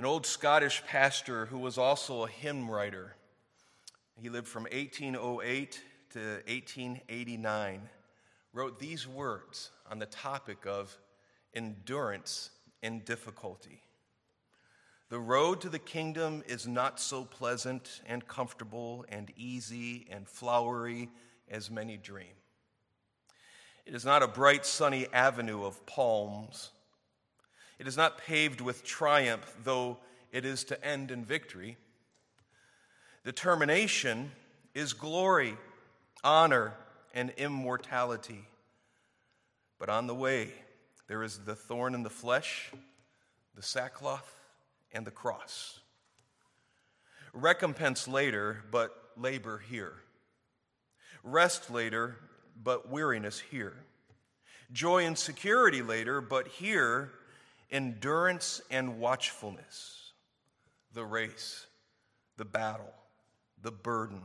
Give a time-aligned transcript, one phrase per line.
[0.00, 3.16] An old Scottish pastor who was also a hymn writer.
[4.18, 5.78] He lived from 1808
[6.14, 7.82] to 1889,
[8.54, 10.96] wrote these words on the topic of
[11.52, 12.48] endurance
[12.82, 13.82] in difficulty.
[15.10, 21.10] The road to the kingdom is not so pleasant and comfortable and easy and flowery
[21.50, 22.32] as many dream.
[23.84, 26.70] It is not a bright, sunny avenue of palms.
[27.80, 29.96] It is not paved with triumph, though
[30.32, 31.78] it is to end in victory.
[33.24, 34.32] The termination
[34.74, 35.56] is glory,
[36.22, 36.74] honor,
[37.14, 38.44] and immortality.
[39.78, 40.52] But on the way,
[41.08, 42.70] there is the thorn in the flesh,
[43.54, 44.30] the sackcloth,
[44.92, 45.80] and the cross.
[47.32, 49.94] Recompense later, but labor here.
[51.24, 52.16] Rest later,
[52.62, 53.72] but weariness here.
[54.70, 57.12] Joy and security later, but here,
[57.70, 60.12] endurance and watchfulness.
[60.92, 61.66] The race,
[62.36, 62.92] the battle,
[63.62, 64.22] the burden,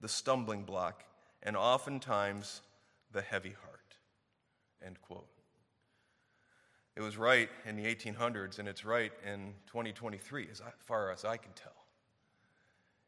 [0.00, 1.04] the stumbling block,
[1.42, 2.62] and oftentimes
[3.12, 3.96] the heavy heart.
[4.84, 5.28] End quote.
[6.96, 11.36] It was right in the 1800s, and it's right in 2023, as far as I
[11.36, 11.72] can tell.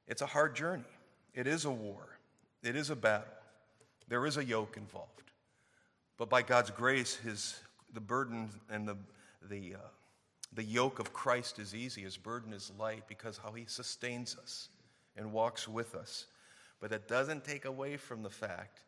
[0.06, 0.84] It's a hard journey.
[1.34, 2.19] It is a war.
[2.62, 3.27] It is a battle.
[4.09, 5.33] There is a yoke involved.
[6.16, 7.61] But by God's grace, his,
[7.92, 8.97] the burden and the,
[9.48, 9.89] the, uh,
[10.53, 12.03] the yoke of Christ is easy.
[12.03, 14.69] His burden is light because how he sustains us
[15.17, 16.27] and walks with us.
[16.81, 18.83] But that doesn't take away from the fact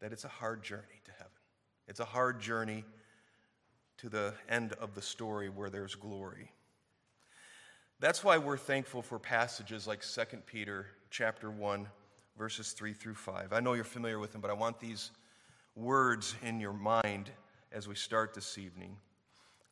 [0.00, 1.30] that it's a hard journey to heaven.
[1.86, 2.84] It's a hard journey
[3.98, 6.50] to the end of the story where there's glory.
[8.00, 11.86] That's why we're thankful for passages like 2 Peter chapter 1
[12.36, 13.52] verses 3 through 5.
[13.52, 15.10] I know you're familiar with them, but I want these
[15.76, 17.30] words in your mind
[17.70, 18.96] as we start this evening.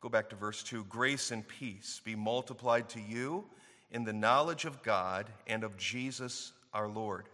[0.01, 3.45] Go back to verse 2 Grace and peace be multiplied to you
[3.91, 7.27] in the knowledge of God and of Jesus our Lord,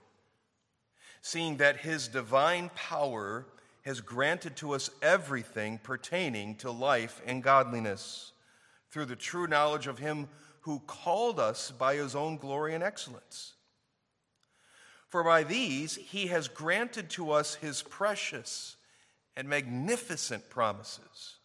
[1.22, 3.46] seeing that his divine power
[3.84, 8.34] has granted to us everything pertaining to life and godliness
[8.92, 10.28] through the true knowledge of him
[10.62, 13.54] who called us by his own glory and excellence.
[15.08, 18.76] For by these he has granted to us his precious
[19.38, 21.37] and magnificent promises,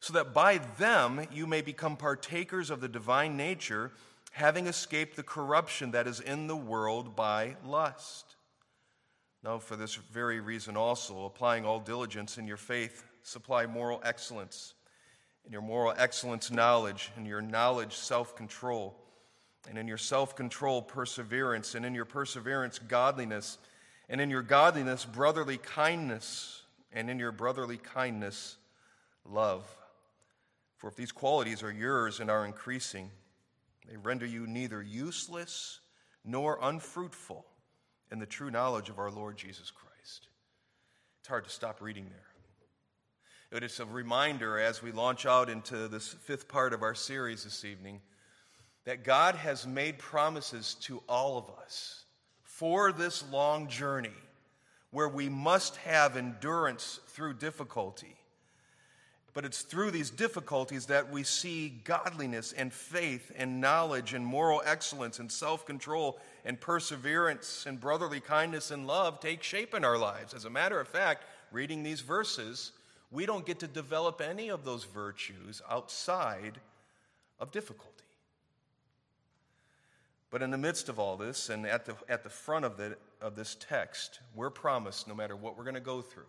[0.00, 3.92] so that by them you may become partakers of the divine nature,
[4.32, 8.36] having escaped the corruption that is in the world by lust.
[9.42, 14.74] Now, for this very reason also, applying all diligence in your faith, supply moral excellence,
[15.44, 18.96] in your moral excellence, knowledge, in your knowledge, self control
[19.68, 23.58] and in your self control, perseverance, and in your perseverance, godliness,
[24.08, 26.62] and in your godliness, brotherly kindness,
[26.92, 28.56] and in your brotherly kindness,
[29.24, 29.64] love.
[30.76, 33.10] For if these qualities are yours and are increasing,
[33.88, 35.80] they render you neither useless
[36.24, 37.46] nor unfruitful
[38.10, 40.28] in the true knowledge of our Lord Jesus Christ.
[41.20, 43.58] It's hard to stop reading there.
[43.58, 47.44] It is a reminder as we launch out into this fifth part of our series
[47.44, 48.00] this evening
[48.84, 52.04] that God has made promises to all of us
[52.42, 54.10] for this long journey
[54.90, 58.16] where we must have endurance through difficulty.
[59.36, 64.62] But it's through these difficulties that we see godliness and faith and knowledge and moral
[64.64, 69.98] excellence and self control and perseverance and brotherly kindness and love take shape in our
[69.98, 70.32] lives.
[70.32, 72.72] As a matter of fact, reading these verses,
[73.10, 76.58] we don't get to develop any of those virtues outside
[77.38, 77.92] of difficulty.
[80.30, 82.96] But in the midst of all this, and at the, at the front of, the,
[83.20, 86.24] of this text, we're promised no matter what we're going to go through,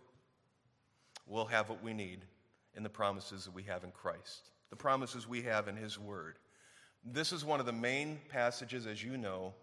[1.26, 2.26] we'll have what we need
[2.74, 6.38] in the promises that we have in Christ, the promises we have in His Word.
[7.04, 9.54] This is one of the main passages, as you know,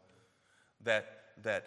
[0.83, 1.05] that,
[1.43, 1.65] that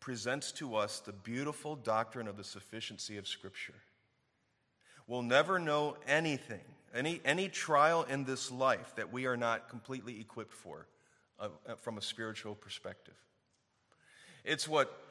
[0.00, 3.74] presents to us the beautiful doctrine of the sufficiency of Scripture.
[5.06, 6.64] We'll never know anything,
[6.94, 10.86] any, any trial in this life that we are not completely equipped for
[11.38, 13.14] uh, from a spiritual perspective.
[14.44, 15.03] It's what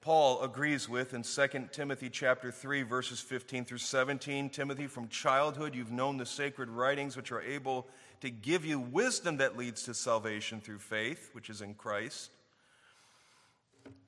[0.00, 4.48] Paul agrees with in 2 Timothy chapter 3 verses 15 through 17.
[4.48, 7.86] Timothy, from childhood you've known the sacred writings which are able
[8.22, 12.30] to give you wisdom that leads to salvation through faith, which is in Christ.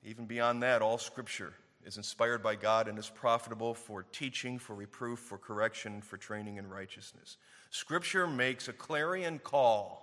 [0.03, 1.53] Even beyond that, all scripture
[1.85, 6.57] is inspired by God and is profitable for teaching, for reproof, for correction, for training
[6.57, 7.37] in righteousness.
[7.71, 10.03] Scripture makes a clarion call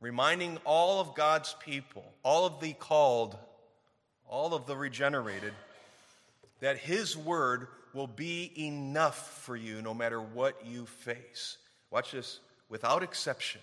[0.00, 3.36] reminding all of God's people, all of the called,
[4.30, 5.52] all of the regenerated,
[6.60, 11.58] that His word will be enough for you no matter what you face.
[11.90, 12.40] Watch this,
[12.70, 13.60] without exception.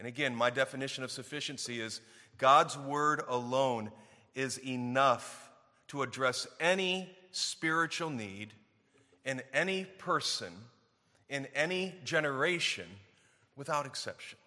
[0.00, 2.00] And again, my definition of sufficiency is
[2.38, 3.92] God's word alone
[4.34, 5.50] is enough
[5.88, 8.52] to address any spiritual need
[9.24, 10.52] in any person
[11.28, 12.86] in any generation
[13.56, 14.38] without exception.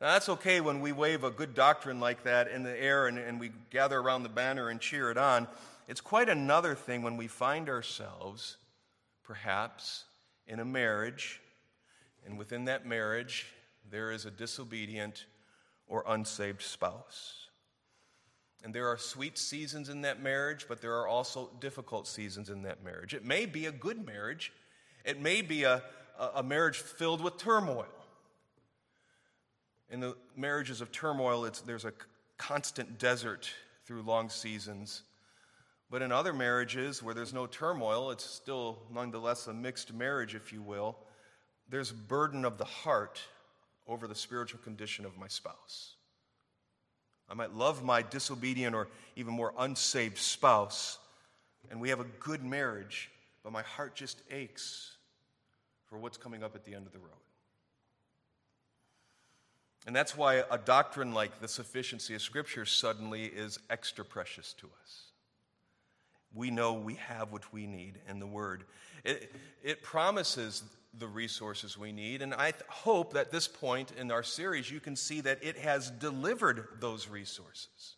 [0.00, 3.18] Now, that's okay when we wave a good doctrine like that in the air and,
[3.18, 5.46] and we gather around the banner and cheer it on.
[5.88, 8.56] It's quite another thing when we find ourselves,
[9.24, 10.04] perhaps,
[10.46, 11.40] in a marriage,
[12.24, 13.46] and within that marriage,
[13.90, 15.26] there is a disobedient
[15.86, 17.48] or unsaved spouse.
[18.64, 22.62] And there are sweet seasons in that marriage, but there are also difficult seasons in
[22.62, 23.12] that marriage.
[23.12, 24.52] It may be a good marriage,
[25.04, 25.82] it may be a,
[26.34, 27.86] a marriage filled with turmoil.
[29.90, 31.92] In the marriages of turmoil, there's a
[32.38, 33.50] constant desert
[33.84, 35.02] through long seasons.
[35.90, 40.52] But in other marriages where there's no turmoil, it's still nonetheless a mixed marriage, if
[40.52, 40.96] you will.
[41.68, 43.20] There's burden of the heart
[43.88, 45.94] over the spiritual condition of my spouse.
[47.28, 50.98] I might love my disobedient or even more unsaved spouse,
[51.70, 53.10] and we have a good marriage,
[53.42, 54.96] but my heart just aches
[55.86, 57.10] for what's coming up at the end of the road.
[59.86, 64.66] And that's why a doctrine like the sufficiency of Scripture suddenly is extra precious to
[64.82, 65.04] us.
[66.34, 68.64] We know we have what we need in the Word.
[69.04, 69.32] It,
[69.62, 70.62] it promises
[70.98, 74.80] the resources we need, and I th- hope that this point in our series you
[74.80, 77.96] can see that it has delivered those resources.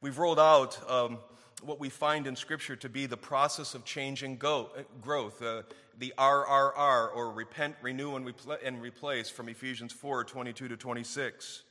[0.00, 1.18] We've rolled out um,
[1.62, 5.42] what we find in Scripture to be the process of change and go, uh, growth,
[5.42, 5.62] uh,
[5.98, 11.62] the RRR, or repent, renew, and, repl- and, replace from Ephesians 4 22 to 26.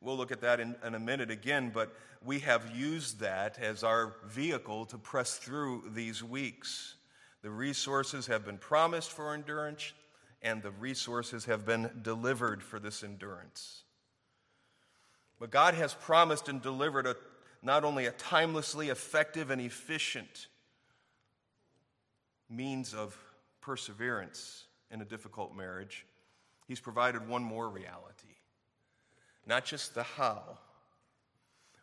[0.00, 1.94] We'll look at that in, in a minute again, but
[2.24, 6.94] we have used that as our vehicle to press through these weeks.
[7.42, 9.92] The resources have been promised for endurance,
[10.42, 13.82] and the resources have been delivered for this endurance.
[15.40, 17.16] But God has promised and delivered a
[17.64, 20.48] not only a timelessly effective and efficient
[22.48, 23.16] means of
[23.60, 26.06] perseverance in a difficult marriage,
[26.66, 28.36] He's provided one more reality.
[29.46, 30.58] Not just the how,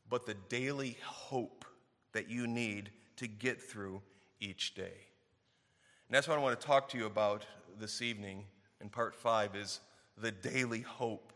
[0.10, 1.66] but the daily hope
[2.13, 4.01] that you need to get through
[4.39, 4.83] each day.
[4.83, 7.45] And that's what I want to talk to you about
[7.80, 8.45] this evening
[8.81, 9.80] in part five is
[10.18, 11.31] the daily hope.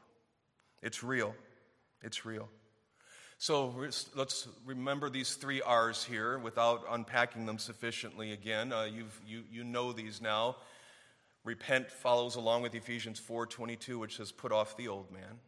[0.82, 1.36] It's real.
[2.02, 2.50] It's real.
[3.38, 3.74] So
[4.16, 8.72] let's remember these three R's here without unpacking them sufficiently again.
[8.72, 10.56] Uh, you've, you, you know these now.
[11.44, 15.40] Repent follows along with Ephesians 4.22, which says, put off the old man.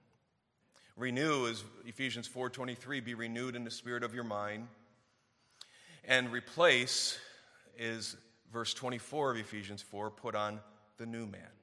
[0.95, 4.67] Renew is Ephesians 4.23, be renewed in the spirit of your mind.
[6.03, 7.17] And replace
[7.77, 8.15] is
[8.51, 10.59] verse 24 of Ephesians 4, put on
[10.97, 11.56] the new man.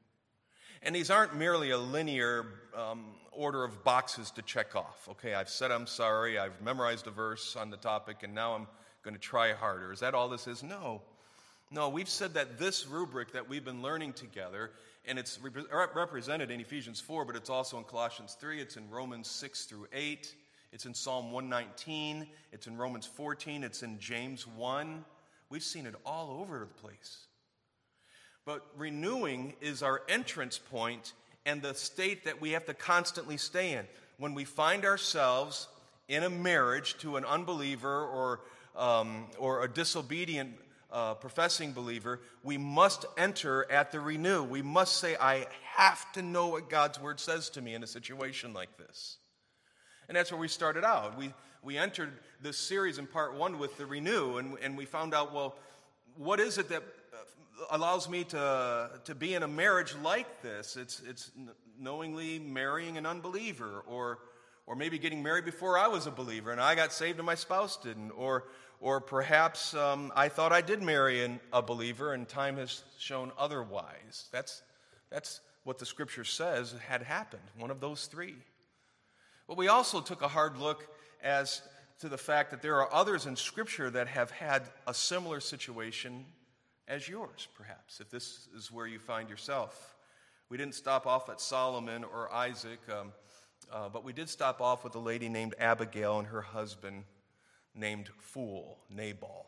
[0.84, 2.44] And these aren't merely a linear
[2.76, 5.08] um, order of boxes to check off.
[5.12, 8.66] Okay, I've said I'm sorry, I've memorized a verse on the topic, and now I'm
[9.02, 9.92] going to try harder.
[9.92, 10.62] Is that all this is?
[10.62, 11.00] No.
[11.70, 14.72] No, we've said that this rubric that we've been learning together,
[15.06, 15.40] and it's
[15.72, 19.86] represented in Ephesians 4, but it's also in Colossians 3, it's in Romans 6 through
[19.90, 20.34] 8,
[20.70, 25.02] it's in Psalm 119, it's in Romans 14, it's in James 1.
[25.48, 27.26] We've seen it all over the place.
[28.46, 31.14] But renewing is our entrance point
[31.46, 33.86] and the state that we have to constantly stay in.
[34.18, 35.68] When we find ourselves
[36.08, 38.40] in a marriage to an unbeliever or,
[38.76, 40.52] um, or a disobedient
[40.92, 44.42] uh, professing believer, we must enter at the renew.
[44.42, 47.86] We must say, I have to know what God's word says to me in a
[47.86, 49.16] situation like this.
[50.08, 51.16] And that's where we started out.
[51.18, 55.14] We, we entered this series in part one with the renew, and, and we found
[55.14, 55.56] out, well,
[56.16, 56.82] what is it that
[57.70, 60.76] allows me to, to be in a marriage like this.
[60.76, 61.30] It's, it's
[61.78, 64.18] knowingly marrying an unbeliever, or,
[64.66, 67.34] or maybe getting married before I was a believer and I got saved and my
[67.34, 68.44] spouse didn't, or,
[68.80, 73.32] or perhaps um, I thought I did marry an, a believer and time has shown
[73.38, 74.28] otherwise.
[74.32, 74.62] That's,
[75.10, 78.36] that's what the scripture says had happened, one of those three.
[79.46, 80.86] But we also took a hard look
[81.22, 81.62] as
[82.00, 86.24] to the fact that there are others in scripture that have had a similar situation
[86.86, 89.96] as yours, perhaps, if this is where you find yourself.
[90.50, 93.12] We didn't stop off at Solomon or Isaac, um,
[93.72, 97.04] uh, but we did stop off with a lady named Abigail and her husband
[97.74, 99.46] named Fool, Nabal.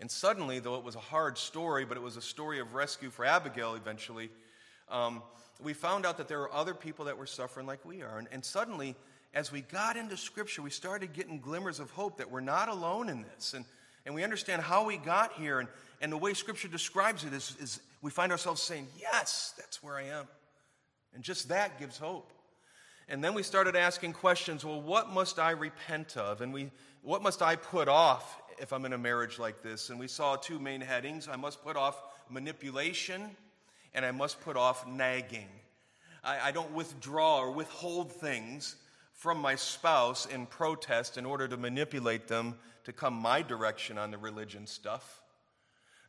[0.00, 3.10] And suddenly, though it was a hard story, but it was a story of rescue
[3.10, 4.30] for Abigail eventually,
[4.88, 5.22] um,
[5.62, 8.18] we found out that there were other people that were suffering like we are.
[8.18, 8.96] And, and suddenly,
[9.34, 13.08] as we got into Scripture, we started getting glimmers of hope that we're not alone
[13.08, 13.54] in this.
[13.54, 13.64] And,
[14.06, 15.60] and we understand how we got here.
[15.60, 15.68] And,
[16.00, 19.96] and the way Scripture describes it is, is we find ourselves saying, Yes, that's where
[19.96, 20.26] I am.
[21.14, 22.32] And just that gives hope.
[23.08, 26.40] And then we started asking questions well, what must I repent of?
[26.40, 26.70] And we,
[27.02, 29.90] what must I put off if I'm in a marriage like this?
[29.90, 33.30] And we saw two main headings I must put off manipulation,
[33.94, 35.48] and I must put off nagging.
[36.22, 38.76] I, I don't withdraw or withhold things
[39.20, 44.10] from my spouse in protest in order to manipulate them to come my direction on
[44.10, 45.20] the religion stuff.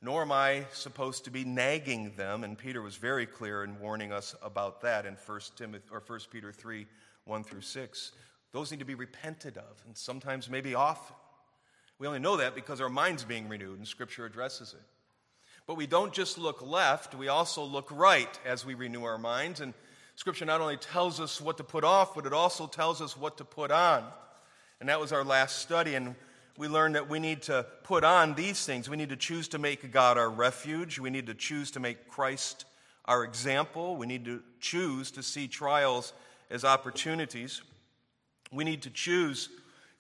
[0.02, 4.14] Nor am I supposed to be nagging them, and Peter was very clear in warning
[4.14, 6.88] us about that in 1 Timothy or 1 Peter 3,
[7.26, 8.12] 1 through 6.
[8.54, 11.18] Those need to be repented of, and sometimes maybe often.
[12.00, 14.86] We only know that because our mind's being renewed, and Scripture addresses it.
[15.68, 19.60] But we don't just look left, we also look right as we renew our minds.
[19.60, 19.74] And
[20.22, 23.38] Scripture not only tells us what to put off, but it also tells us what
[23.38, 24.04] to put on.
[24.80, 25.96] And that was our last study.
[25.96, 26.14] And
[26.60, 28.88] we learned that we need to put on these things.
[28.88, 31.00] We need to choose to make God our refuge.
[31.00, 32.66] We need to choose to make Christ
[33.06, 33.96] our example.
[33.96, 36.14] We need to choose to see trials
[36.52, 37.64] as opportunities.
[38.52, 39.50] We need to choose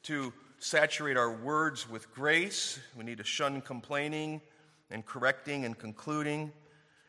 [0.04, 2.80] to saturate our words with grace.
[2.96, 4.42] We need to shun complaining
[4.92, 6.52] and correcting and concluding.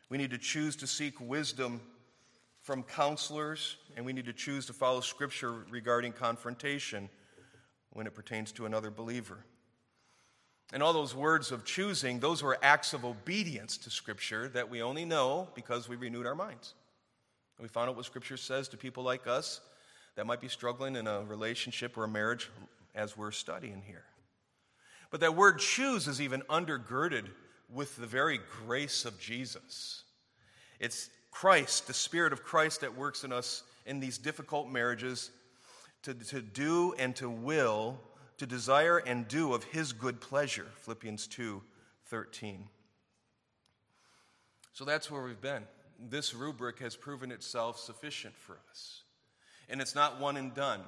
[0.09, 1.83] We need to choose to seek wisdom
[2.62, 7.09] from counselors, and we need to choose to follow Scripture regarding confrontation
[7.90, 9.45] when it pertains to another believer.
[10.73, 14.81] And all those words of choosing, those were acts of obedience to Scripture that we
[14.81, 16.75] only know because we renewed our minds.
[17.61, 19.61] We found out what Scripture says to people like us
[20.16, 22.49] that might be struggling in a relationship or a marriage
[22.95, 24.04] as we're studying here.
[25.11, 27.26] But that word choose is even undergirded
[27.69, 30.04] with the very grace of Jesus.
[30.81, 35.31] It's Christ, the Spirit of Christ that works in us in these difficult marriages
[36.05, 37.99] to, to do and to will,
[38.39, 40.67] to desire and do of his good pleasure.
[40.83, 41.61] Philippians 2
[42.07, 42.69] 13.
[44.75, 45.62] So that's where we've been.
[45.99, 49.03] This rubric has proven itself sufficient for us.
[49.69, 50.81] And it's not one and done.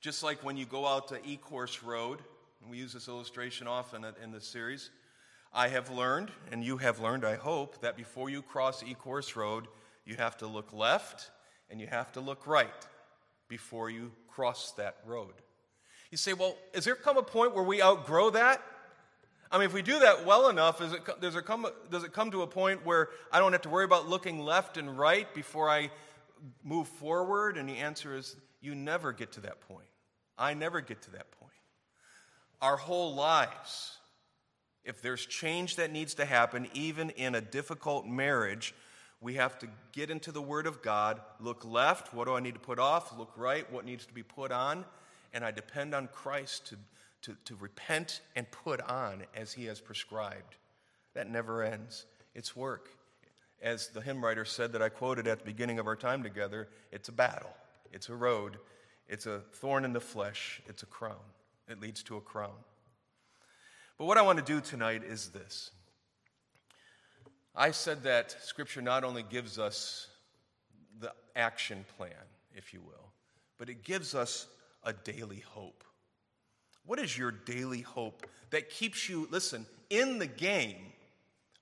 [0.00, 2.20] Just like when you go out to E Course Road,
[2.60, 4.90] and we use this illustration often in this series,
[5.52, 9.68] I have learned, and you have learned, I hope, that before you cross Ecorse Road,
[10.04, 11.30] you have to look left
[11.70, 12.86] and you have to look right
[13.48, 15.34] before you cross that road.
[16.10, 18.62] You say, well, is there come a point where we outgrow that?
[19.50, 22.30] I mean, if we do that well enough, it, does, it come, does it come
[22.32, 25.68] to a point where I don't have to worry about looking left and right before
[25.68, 25.90] I
[26.62, 27.56] move forward?
[27.56, 29.86] And the answer is, you never get to that point.
[30.38, 31.52] I never get to that point.
[32.60, 33.95] Our whole lives,
[34.86, 38.72] if there's change that needs to happen, even in a difficult marriage,
[39.20, 42.54] we have to get into the Word of God, look left, what do I need
[42.54, 43.16] to put off?
[43.18, 44.84] Look right, what needs to be put on?
[45.34, 46.76] And I depend on Christ to,
[47.22, 50.54] to, to repent and put on as He has prescribed.
[51.14, 52.06] That never ends.
[52.34, 52.90] It's work.
[53.60, 56.68] As the hymn writer said that I quoted at the beginning of our time together,
[56.92, 57.50] it's a battle,
[57.92, 58.58] it's a road,
[59.08, 61.16] it's a thorn in the flesh, it's a crown.
[61.68, 62.54] It leads to a crown.
[63.98, 65.70] But what I want to do tonight is this
[67.54, 70.08] I said that Scripture not only gives us
[71.00, 72.10] the action plan,
[72.54, 73.12] if you will,
[73.58, 74.46] but it gives us
[74.84, 75.84] a daily hope.
[76.84, 80.92] What is your daily hope that keeps you, listen, in the game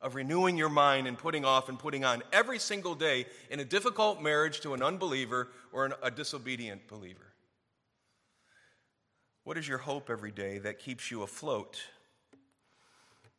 [0.01, 3.65] of renewing your mind and putting off and putting on every single day in a
[3.65, 7.33] difficult marriage to an unbeliever or an, a disobedient believer?
[9.45, 11.81] What is your hope every day that keeps you afloat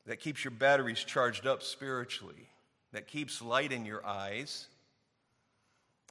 [0.06, 2.50] that keeps your batteries charged up spiritually,
[2.92, 4.68] that keeps light in your eyes,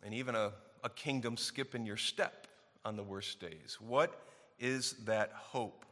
[0.04, 2.46] and even a, a kingdom skip in your step
[2.84, 3.78] on the worst days.
[3.80, 4.20] What
[4.58, 5.84] is that hope?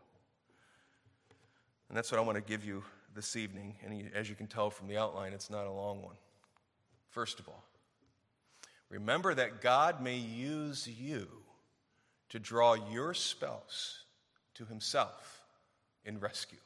[1.89, 2.83] And that's what I want to give you
[3.15, 3.75] this evening.
[3.85, 6.17] And as you can tell from the outline, it's not a long one.
[7.11, 7.65] First of all,
[8.89, 11.29] remember that God may use you
[12.31, 14.05] to draw your spouse
[14.55, 15.43] to himself
[16.05, 16.59] in rescue.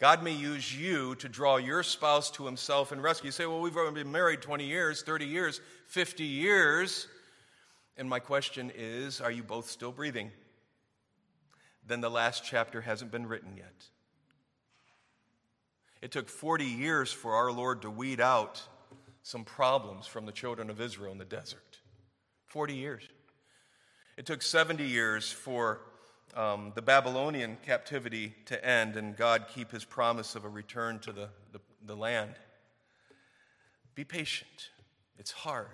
[0.00, 3.28] God may use you to draw your spouse to himself and rescue.
[3.28, 7.06] You say, well, we've already been married 20 years, 30 years, 50 years.
[7.98, 10.30] And my question is, are you both still breathing?
[11.86, 13.84] Then the last chapter hasn't been written yet.
[16.00, 18.66] It took 40 years for our Lord to weed out
[19.22, 21.78] some problems from the children of Israel in the desert.
[22.46, 23.02] 40 years.
[24.16, 25.82] It took 70 years for
[26.36, 31.12] um, the Babylonian captivity to end and God keep his promise of a return to
[31.12, 32.34] the, the, the land.
[33.94, 34.70] Be patient.
[35.18, 35.66] It's hard.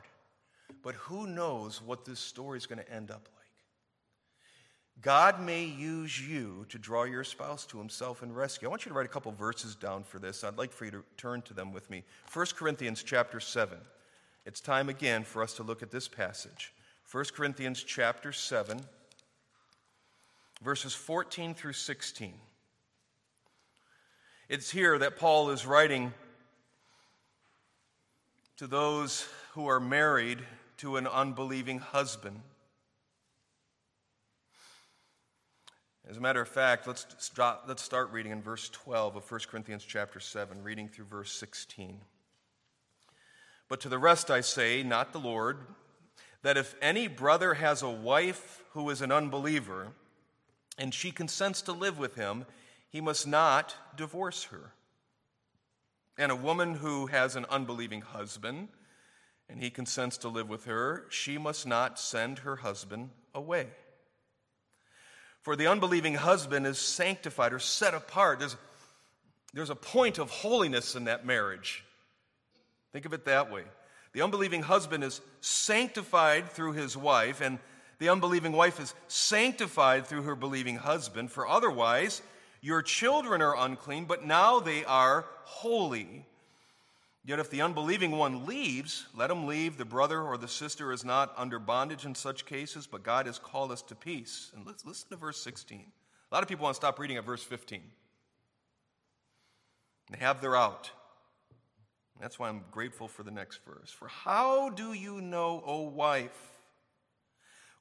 [0.83, 3.47] But who knows what this story is going to end up like?
[5.03, 8.67] God may use you to draw your spouse to himself and rescue.
[8.67, 10.43] I want you to write a couple verses down for this.
[10.43, 12.03] I'd like for you to turn to them with me.
[12.33, 13.79] 1 Corinthians chapter 7.
[14.47, 16.73] it's time again for us to look at this passage
[17.13, 18.81] 1 Corinthians chapter 7,
[20.63, 22.35] verses 14 through 16.
[24.49, 26.13] It's here that Paul is writing
[28.57, 30.41] to those who are married
[30.79, 32.41] to an unbelieving husband.
[36.09, 39.41] As a matter of fact, let's, stop, let's start reading in verse 12 of 1
[39.51, 41.99] Corinthians chapter 7, reading through verse 16.
[43.69, 45.59] But to the rest I say, not the Lord,
[46.43, 49.89] that if any brother has a wife who is an unbeliever,
[50.79, 52.47] and she consents to live with him,
[52.89, 54.73] he must not divorce her.
[56.19, 58.69] And a woman who has an unbelieving husband,
[59.49, 63.69] and he consents to live with her, she must not send her husband away.
[65.43, 68.41] For the unbelieving husband is sanctified or set apart.
[68.41, 68.57] There's,
[69.53, 71.85] there's a point of holiness in that marriage.
[72.93, 73.63] Think of it that way.
[74.13, 77.59] The unbelieving husband is sanctified through his wife, and
[77.99, 81.31] the unbelieving wife is sanctified through her believing husband.
[81.31, 82.23] For otherwise,
[82.61, 86.27] your children are unclean, but now they are holy.
[87.25, 89.77] Yet if the unbelieving one leaves, let him leave.
[89.77, 93.39] The brother or the sister is not under bondage in such cases, but God has
[93.39, 94.53] called us to peace.
[94.55, 95.81] And let's listen to verse 16.
[96.31, 97.83] A lot of people want to stop reading at verse 15.
[100.13, 100.91] They have their out.
[102.21, 103.91] That's why I'm grateful for the next verse.
[103.91, 106.56] For how do you know, O wife,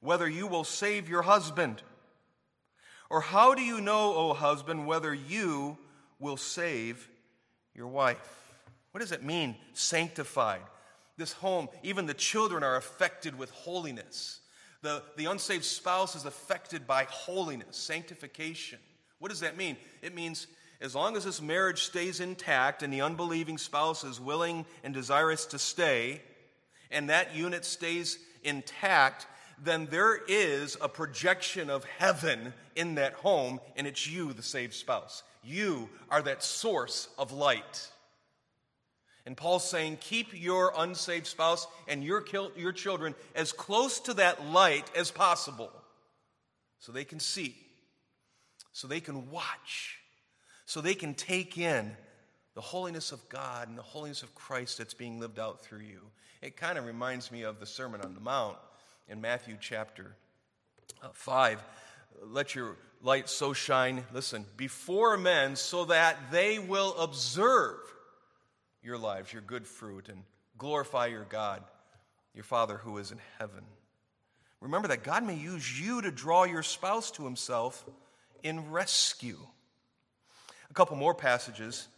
[0.00, 1.82] whether you will save your husband?
[3.08, 5.78] Or how do you know, O husband, whether you
[6.18, 7.08] will save
[7.74, 8.52] your wife?
[8.92, 10.62] What does it mean, sanctified?
[11.16, 14.40] This home, even the children are affected with holiness.
[14.82, 18.78] The, the unsaved spouse is affected by holiness, sanctification.
[19.18, 19.76] What does that mean?
[20.02, 20.46] It means
[20.80, 25.46] as long as this marriage stays intact and the unbelieving spouse is willing and desirous
[25.46, 26.20] to stay,
[26.90, 29.26] and that unit stays intact,
[29.62, 34.74] then there is a projection of heaven in that home, and it's you, the saved
[34.74, 35.22] spouse.
[35.42, 37.88] You are that source of light.
[39.24, 42.24] And Paul's saying, keep your unsaved spouse and your,
[42.56, 45.72] your children as close to that light as possible
[46.78, 47.56] so they can see,
[48.72, 49.98] so they can watch,
[50.64, 51.96] so they can take in
[52.54, 56.00] the holiness of God and the holiness of Christ that's being lived out through you.
[56.40, 58.56] It kind of reminds me of the Sermon on the Mount
[59.08, 60.16] in Matthew chapter
[61.02, 61.62] uh, 5.
[62.22, 67.78] Let your light so shine, listen, before men so that they will observe
[68.82, 70.22] your lives, your good fruit, and
[70.58, 71.62] glorify your God,
[72.34, 73.64] your Father who is in heaven.
[74.60, 77.84] Remember that God may use you to draw your spouse to himself
[78.42, 79.38] in rescue.
[80.70, 81.88] A couple more passages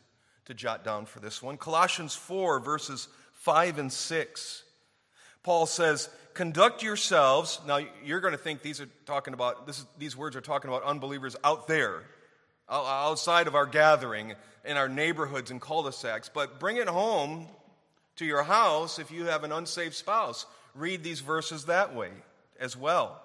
[0.47, 4.65] to jot down for this one Colossians 4, verses 5 and 6.
[5.43, 7.61] Paul says, Conduct yourselves.
[7.67, 10.71] Now, you're going to think these are talking about, this is, these words are talking
[10.71, 12.03] about unbelievers out there,
[12.69, 17.49] outside of our gathering in our neighborhoods and cul-de-sacs, but bring it home
[18.17, 20.47] to your house if you have an unsaved spouse.
[20.75, 22.11] Read these verses that way
[22.61, 23.23] as well.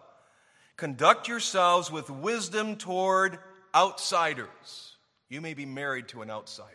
[0.78, 3.38] Conduct yourselves with wisdom toward
[3.76, 4.96] outsiders.
[5.30, 6.70] You may be married to an outsider.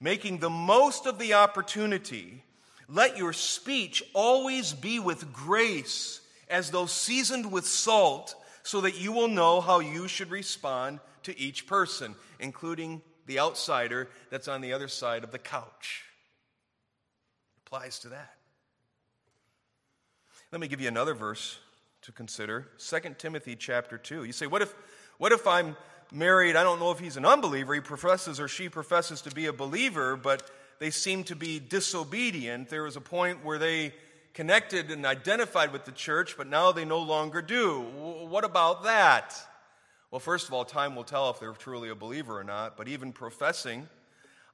[0.00, 2.44] Making the most of the opportunity,
[2.94, 9.10] let your speech always be with grace, as though seasoned with salt so that you
[9.10, 14.72] will know how you should respond to each person, including the outsider that's on the
[14.72, 16.04] other side of the couch.
[17.66, 18.34] Applies to that.
[20.52, 21.58] Let me give you another verse
[22.02, 24.74] to consider 2 timothy chapter 2 you say what if
[25.16, 25.74] what if i'm
[26.12, 29.46] married i don't know if he's an unbeliever he professes or she professes to be
[29.46, 30.50] a believer but
[30.84, 33.94] they seem to be disobedient there was a point where they
[34.34, 37.80] connected and identified with the church, but now they no longer do.
[38.28, 39.34] What about that?
[40.10, 42.86] Well, first of all, time will tell if they're truly a believer or not, but
[42.86, 43.88] even professing,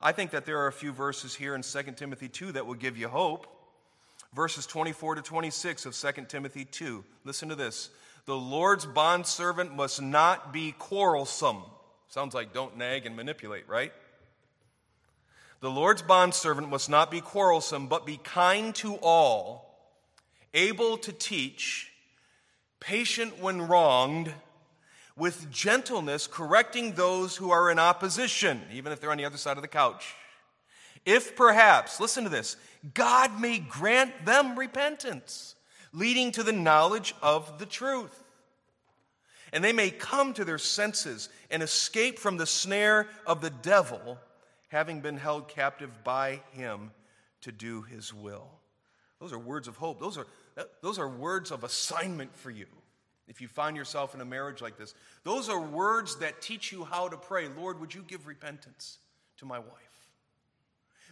[0.00, 2.74] I think that there are a few verses here in 2 Timothy 2 that will
[2.74, 3.48] give you hope.
[4.32, 7.04] Verses 24 to 26 of 2 Timothy 2.
[7.24, 7.90] Listen to this.
[8.26, 11.64] The Lord's bondservant must not be quarrelsome.
[12.06, 13.92] Sounds like don't nag and manipulate, right?
[15.60, 19.70] The Lord's bondservant must not be quarrelsome, but be kind to all
[20.54, 21.92] able to teach,
[22.80, 24.32] patient when wronged,
[25.16, 29.58] with gentleness correcting those who are in opposition, even if they're on the other side
[29.58, 30.14] of the couch.
[31.04, 32.56] If perhaps, listen to this,
[32.94, 35.54] God may grant them repentance,
[35.92, 38.24] leading to the knowledge of the truth.
[39.52, 44.18] And they may come to their senses and escape from the snare of the devil,
[44.70, 46.90] having been held captive by him
[47.42, 48.48] to do his will.
[49.20, 50.00] Those are words of hope.
[50.00, 50.26] Those are,
[50.80, 52.66] those are words of assignment for you.
[53.28, 56.84] If you find yourself in a marriage like this, those are words that teach you
[56.84, 57.46] how to pray.
[57.48, 58.98] Lord, would you give repentance
[59.38, 59.70] to my wife?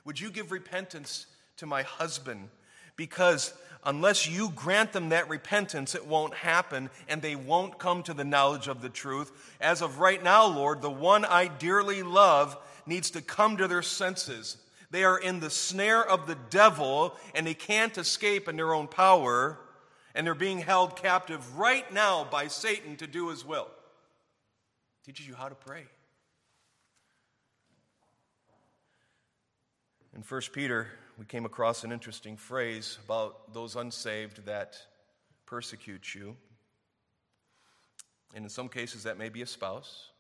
[0.05, 1.27] Would you give repentance
[1.59, 2.49] to my husband?
[2.97, 3.53] Because
[3.85, 8.25] unless you grant them that repentance, it won't happen and they won't come to the
[8.25, 9.31] knowledge of the truth.
[9.61, 12.57] As of right now, Lord, the one I dearly love
[12.89, 14.57] needs to come to their senses.
[14.91, 18.89] They are in the snare of the devil and they can't escape in their own
[18.89, 19.59] power,
[20.15, 23.69] and they're being held captive right now by Satan to do his will.
[25.05, 25.85] Teaches you how to pray.
[30.15, 34.77] In 1 Peter, we came across an interesting phrase about those unsaved that
[35.47, 36.37] persecute you.
[38.35, 40.11] And in some cases, that may be a spouse.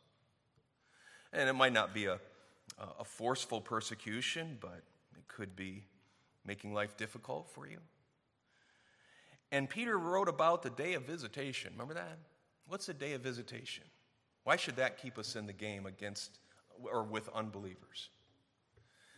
[1.33, 2.19] And it might not be a,
[2.99, 4.83] a forceful persecution, but
[5.17, 5.85] it could be
[6.45, 7.79] making life difficult for you.
[9.51, 11.73] And Peter wrote about the day of visitation.
[11.73, 12.19] Remember that?
[12.67, 13.85] What's the day of visitation?
[14.45, 16.39] Why should that keep us in the game against
[16.83, 18.11] or with unbelievers?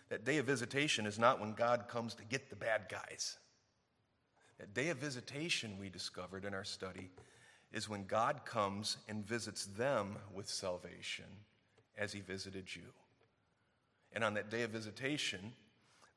[0.09, 3.39] That day of visitation is not when God comes to get the bad guys.
[4.59, 7.11] That day of visitation, we discovered in our study,
[7.73, 11.27] is when God comes and visits them with salvation
[11.97, 12.83] as he visited you.
[14.13, 15.53] And on that day of visitation,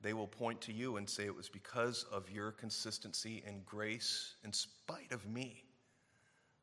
[0.02, 4.36] they will point to you and say, It was because of your consistency and grace
[4.44, 5.64] in spite of me.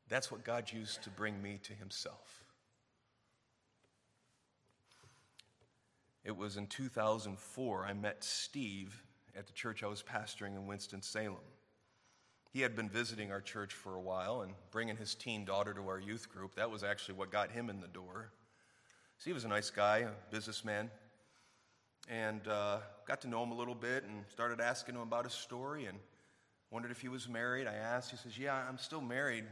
[0.08, 2.44] That's what God used to bring me to himself.
[6.24, 9.02] It was in 2004 I met Steve
[9.36, 11.36] at the church I was pastoring in Winston-Salem.
[12.52, 15.88] He had been visiting our church for a while and bringing his teen daughter to
[15.88, 16.56] our youth group.
[16.56, 18.32] That was actually what got him in the door.
[19.18, 20.90] Steve was a nice guy, a businessman,
[22.10, 25.32] and uh, got to know him a little bit and started asking him about his
[25.32, 25.96] story and
[26.70, 27.68] wondered if he was married.
[27.68, 29.44] I asked, he says, Yeah, I'm still married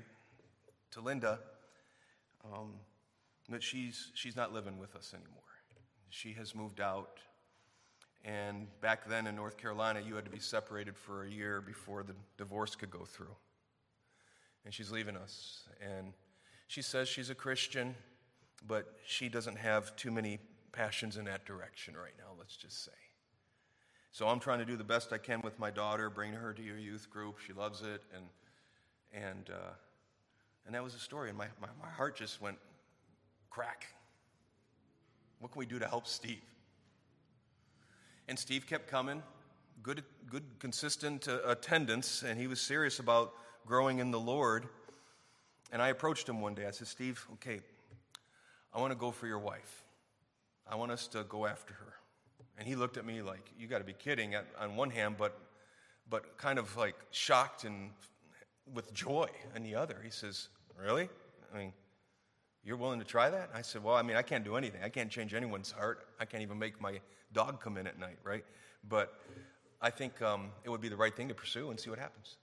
[0.90, 1.38] to Linda,
[2.44, 2.72] um,
[3.48, 5.42] but she's, she's not living with us anymore.
[6.10, 7.18] She has moved out.
[8.24, 12.02] And back then in North Carolina, you had to be separated for a year before
[12.02, 13.34] the divorce could go through.
[14.64, 15.62] And she's leaving us.
[15.80, 16.12] And
[16.66, 17.94] she says she's a Christian,
[18.66, 20.40] but she doesn't have too many
[20.72, 22.92] passions in that direction right now, let's just say.
[24.12, 26.62] So I'm trying to do the best I can with my daughter, bring her to
[26.62, 27.38] your youth group.
[27.46, 28.02] She loves it.
[28.14, 28.24] And,
[29.12, 29.72] and, uh,
[30.66, 31.28] and that was the story.
[31.28, 32.58] And my, my, my heart just went
[33.50, 33.86] crack.
[35.40, 36.42] What can we do to help Steve?
[38.28, 39.22] And Steve kept coming,
[39.82, 43.32] good, good consistent uh, attendance, and he was serious about
[43.66, 44.66] growing in the Lord.
[45.70, 46.66] And I approached him one day.
[46.66, 47.60] I said, Steve, okay,
[48.74, 49.84] I want to go for your wife.
[50.68, 51.94] I want us to go after her.
[52.58, 55.38] And he looked at me like, you got to be kidding on one hand, but,
[56.10, 57.90] but kind of like shocked and
[58.74, 59.96] with joy on the other.
[60.04, 60.48] He says,
[60.80, 61.08] Really?
[61.52, 61.72] I mean,
[62.62, 63.50] you're willing to try that?
[63.54, 64.82] I said, Well, I mean, I can't do anything.
[64.82, 66.06] I can't change anyone's heart.
[66.20, 67.00] I can't even make my
[67.32, 68.44] dog come in at night, right?
[68.88, 69.14] But
[69.80, 72.36] I think um, it would be the right thing to pursue and see what happens.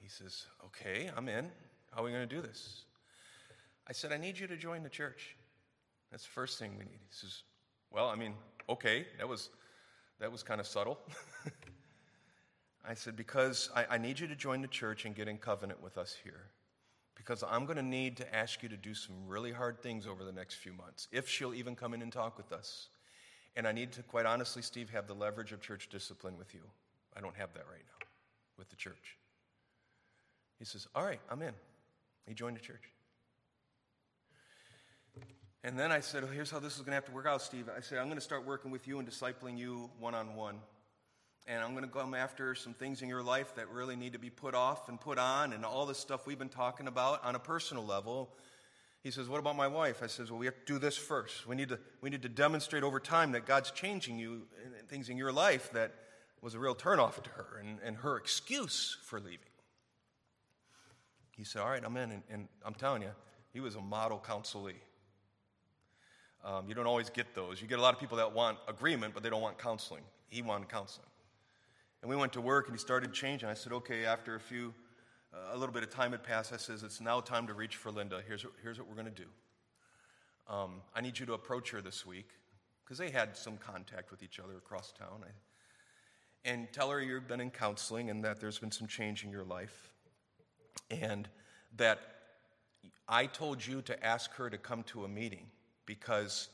[0.00, 1.50] He says, Okay, I'm in.
[1.90, 2.84] How are we going to do this?
[3.86, 5.36] I said, I need you to join the church.
[6.12, 7.00] That's the first thing we need.
[7.08, 7.42] He says,
[7.90, 8.34] Well, I mean,
[8.68, 9.50] okay, that was,
[10.20, 10.98] that was kind of subtle.
[12.88, 15.82] I said, Because I, I need you to join the church and get in covenant
[15.82, 16.52] with us here
[17.22, 20.24] because I'm going to need to ask you to do some really hard things over
[20.24, 22.88] the next few months, if she'll even come in and talk with us.
[23.54, 26.62] And I need to, quite honestly, Steve, have the leverage of church discipline with you.
[27.16, 28.06] I don't have that right now
[28.58, 29.18] with the church.
[30.58, 31.54] He says, All right, I'm in.
[32.26, 32.91] He joined the church.
[35.64, 37.42] And then I said, well, Here's how this is going to have to work out,
[37.42, 37.68] Steve.
[37.74, 40.58] I said, I'm going to start working with you and discipling you one on one
[41.46, 44.18] and I'm going to come after some things in your life that really need to
[44.18, 47.34] be put off and put on, and all this stuff we've been talking about on
[47.34, 48.30] a personal level.
[49.02, 50.02] He says, What about my wife?
[50.02, 51.46] I says, Well, we have to do this first.
[51.46, 55.08] We need to, we need to demonstrate over time that God's changing you, and things
[55.08, 55.92] in your life that
[56.40, 59.38] was a real turnoff to her and, and her excuse for leaving.
[61.32, 62.12] He said, All right, I'm in.
[62.12, 63.10] And, and I'm telling you,
[63.52, 64.74] he was a model counselee.
[66.44, 67.62] Um, you don't always get those.
[67.62, 70.02] You get a lot of people that want agreement, but they don't want counseling.
[70.28, 71.06] He wanted counseling.
[72.02, 73.48] And we went to work and he started changing.
[73.48, 74.74] I said, okay, after a few,
[75.32, 77.76] uh, a little bit of time had passed, I says, it's now time to reach
[77.76, 78.22] for Linda.
[78.26, 79.28] Here's what, here's what we're going to do.
[80.48, 82.28] Um, I need you to approach her this week
[82.84, 85.22] because they had some contact with each other across town.
[85.22, 85.28] I,
[86.44, 89.44] and tell her you've been in counseling and that there's been some change in your
[89.44, 89.92] life.
[90.90, 91.28] And
[91.76, 92.00] that
[93.08, 95.46] I told you to ask her to come to a meeting
[95.92, 96.48] because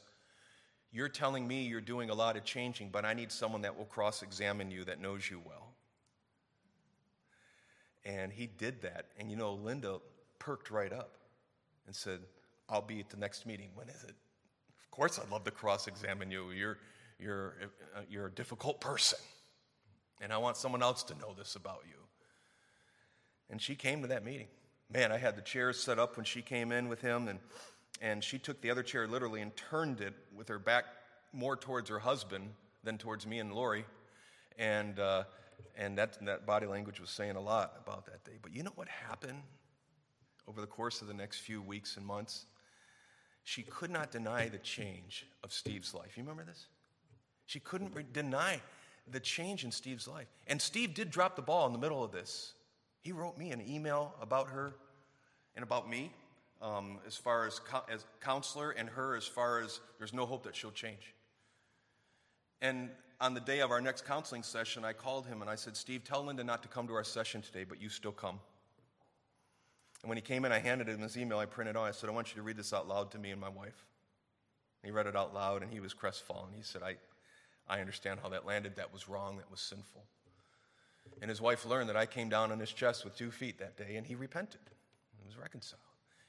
[0.90, 3.84] You're telling me you're doing a lot of changing, but I need someone that will
[3.84, 5.74] cross examine you that knows you well.
[8.04, 9.06] And he did that.
[9.18, 9.98] And you know, Linda
[10.38, 11.18] perked right up
[11.86, 12.20] and said,
[12.70, 13.68] I'll be at the next meeting.
[13.74, 14.14] When is it?
[14.84, 16.50] Of course, I'd love to cross examine you.
[16.52, 16.78] You're,
[17.18, 17.54] you're,
[17.94, 19.18] uh, you're a difficult person.
[20.22, 21.96] And I want someone else to know this about you.
[23.50, 24.48] And she came to that meeting.
[24.90, 27.38] Man, I had the chairs set up when she came in with him, and,
[28.00, 30.84] and she took the other chair literally and turned it with her back
[31.32, 32.50] more towards her husband
[32.84, 33.84] than towards me and Lori.
[34.58, 35.24] And, uh,
[35.76, 38.38] and that, that body language was saying a lot about that day.
[38.40, 39.42] But you know what happened
[40.46, 42.46] over the course of the next few weeks and months?
[43.44, 46.16] She could not deny the change of Steve's life.
[46.16, 46.66] You remember this?
[47.46, 48.60] She couldn't re- deny
[49.10, 50.26] the change in Steve's life.
[50.46, 52.52] And Steve did drop the ball in the middle of this.
[53.00, 54.74] He wrote me an email about her
[55.56, 56.12] and about me
[56.60, 60.44] um, as far as, co- as counselor and her as far as there's no hope
[60.44, 61.14] that she'll change.
[62.60, 62.90] And
[63.20, 66.04] on the day of our next counseling session, I called him and I said, Steve,
[66.04, 68.40] tell Linda not to come to our session today, but you still come.
[70.02, 71.84] And when he came in, I handed him his email I printed out.
[71.84, 73.84] I said, I want you to read this out loud to me and my wife.
[74.82, 76.50] And he read it out loud and he was crestfallen.
[76.56, 76.96] He said, I,
[77.68, 78.76] I understand how that landed.
[78.76, 79.38] That was wrong.
[79.38, 80.04] That was sinful.
[81.20, 83.76] And his wife learned that I came down on his chest with two feet that
[83.76, 84.60] day and he repented.
[85.18, 85.82] He was reconciled.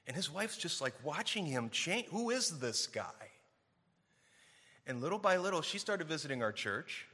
[0.10, 2.08] And his wife's just like watching him change.
[2.08, 3.04] Who is this guy?
[4.88, 7.06] And little by little, she started visiting our church.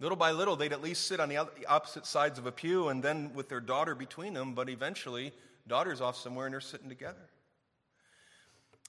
[0.00, 1.36] Little by little, they'd at least sit on the
[1.68, 5.32] opposite sides of a pew and then with their daughter between them, but eventually,
[5.68, 7.30] daughter's off somewhere and they're sitting together.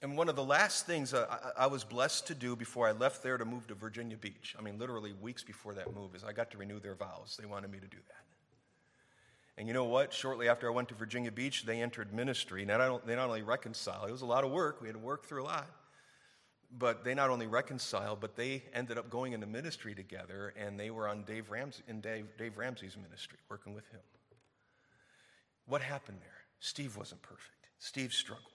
[0.02, 1.24] And one of the last things I,
[1.56, 4.62] I was blessed to do before I left there to move to Virginia Beach, I
[4.62, 7.38] mean, literally weeks before that move, is I got to renew their vows.
[7.40, 8.23] They wanted me to do that.
[9.56, 10.12] And you know what?
[10.12, 12.62] Shortly after I went to Virginia Beach, they entered ministry.
[12.62, 14.80] And they not only reconciled, it was a lot of work.
[14.80, 15.68] We had to work through a lot
[16.78, 20.90] but they not only reconciled, but they ended up going into ministry together, and they
[20.90, 24.00] were on Dave Ramsey, in Dave, Dave Ramsey's ministry, working with him.
[25.66, 26.30] What happened there?
[26.60, 27.68] Steve wasn't perfect.
[27.78, 28.48] Steve struggled.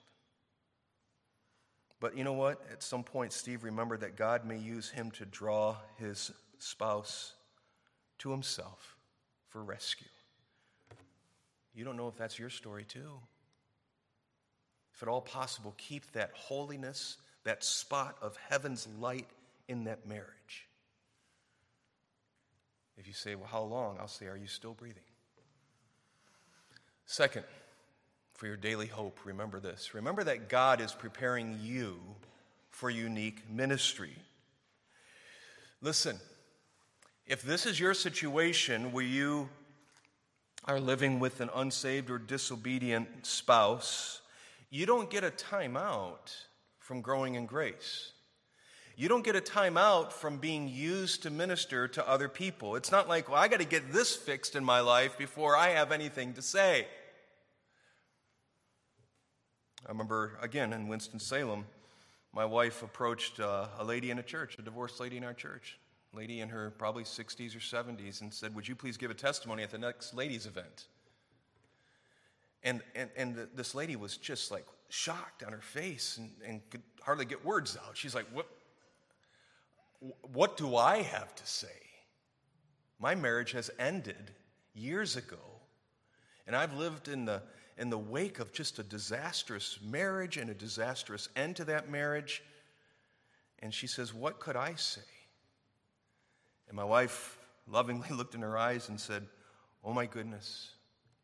[2.00, 2.62] But you know what?
[2.72, 7.34] At some point, Steve remembered that God may use him to draw his spouse
[8.20, 8.98] to himself
[9.48, 10.08] for rescue.
[11.74, 13.20] You don't know if that's your story, too.
[14.94, 19.28] If at all possible, keep that holiness that spot of heaven's light
[19.68, 20.68] in that marriage.
[22.98, 23.98] If you say, Well, how long?
[24.00, 25.04] I'll say, Are you still breathing?
[27.06, 27.44] Second,
[28.34, 29.94] for your daily hope, remember this.
[29.94, 32.00] Remember that God is preparing you
[32.70, 34.16] for unique ministry.
[35.82, 36.20] Listen,
[37.26, 39.50] if this is your situation where you
[40.66, 44.22] are living with an unsaved or disobedient spouse,
[44.70, 46.36] you don't get a timeout
[46.78, 48.12] from growing in grace.
[48.96, 52.76] You don't get a time out from being used to minister to other people.
[52.76, 55.70] It's not like, well, I got to get this fixed in my life before I
[55.70, 56.86] have anything to say.
[59.86, 61.66] I remember, again, in Winston-Salem,
[62.34, 65.80] my wife approached uh, a lady in a church, a divorced lady in our church,
[66.14, 69.64] lady in her probably 60s or 70s, and said, Would you please give a testimony
[69.64, 70.88] at the next ladies' event?
[72.64, 76.82] And, and, and this lady was just like, shocked on her face and, and could
[77.02, 77.96] hardly get words out.
[77.96, 78.48] She's like, what,
[80.34, 81.68] what do I have to say?
[83.00, 84.32] My marriage has ended
[84.74, 85.38] years ago,
[86.48, 87.42] and I've lived in the,
[87.78, 92.44] in the wake of just a disastrous marriage and a disastrous end to that marriage.
[93.60, 95.02] And she says, What could I say?
[96.70, 99.26] And my wife lovingly looked in her eyes and said,
[99.84, 100.72] Oh my goodness,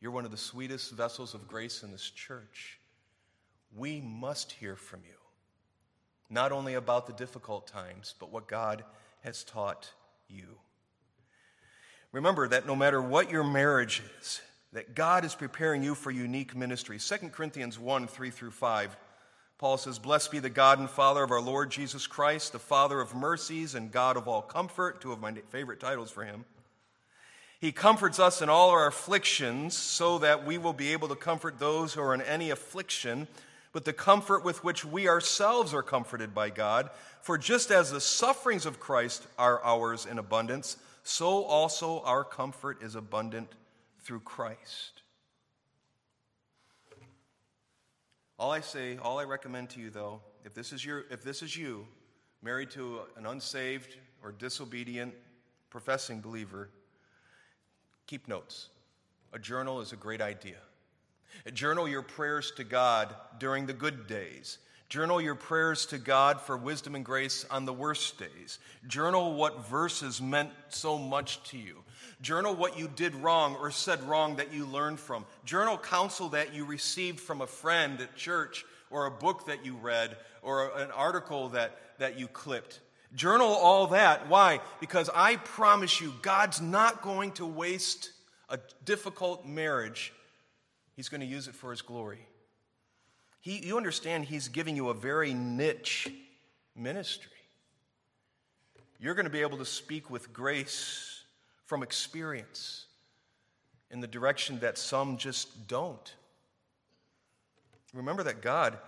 [0.02, 2.80] you're one of the sweetest vessels of grace in this church
[3.76, 5.18] we must hear from you,
[6.30, 8.84] not only about the difficult times, but what God
[9.22, 9.92] has taught
[10.30, 10.58] you.
[12.12, 16.56] Remember that no matter what your marriage is, that God is preparing you for unique
[16.56, 16.98] ministry.
[17.00, 18.98] 2 Corinthians 1 3 through 5.
[19.58, 23.00] Paul says, Blessed be the God and Father of our Lord Jesus Christ, the Father
[23.00, 26.46] of mercies and God of all comfort, two of my favorite titles for him.
[27.60, 31.58] He comforts us in all our afflictions so that we will be able to comfort
[31.58, 33.28] those who are in any affliction
[33.76, 36.90] but the comfort with which we ourselves are comforted by God.
[37.20, 42.82] For just as the sufferings of Christ are ours in abundance, so also our comfort
[42.82, 43.50] is abundant
[44.00, 44.95] through Christ.
[48.38, 51.42] All I say, all I recommend to you though, if this is your if this
[51.42, 51.88] is you,
[52.42, 55.14] married to an unsaved or disobedient
[55.70, 56.70] professing believer,
[58.08, 58.70] keep notes.
[59.34, 60.58] A journal is a great idea.
[61.54, 64.58] Journal your prayers to God during the good days.
[64.88, 68.60] Journal your prayers to God for wisdom and grace on the worst days.
[68.88, 71.84] Journal what verses meant so much to you.
[72.22, 75.26] Journal what you did wrong or said wrong that you learned from.
[75.44, 79.76] Journal counsel that you received from a friend at church or a book that you
[79.76, 82.80] read or an article that, that you clipped.
[83.16, 84.30] Journal all that.
[84.30, 84.60] Why?
[84.80, 88.12] Because I promise you, God's not going to waste
[88.50, 90.14] a difficult marriage,
[90.96, 92.20] He's going to use it for His glory.
[93.46, 96.08] He, you understand, He's giving you a very niche
[96.76, 97.30] ministry.
[99.00, 101.22] You're going to be able to speak with grace
[101.68, 102.88] from experience
[103.92, 106.16] in the direction that some just don't.
[107.94, 108.80] Remember that God,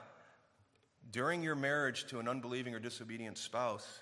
[1.11, 3.99] during your marriage to an unbelieving or disobedient spouse,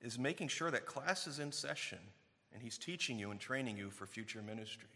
[0.00, 1.98] is making sure that class is in session
[2.52, 4.88] and He's teaching you and training you for future ministry.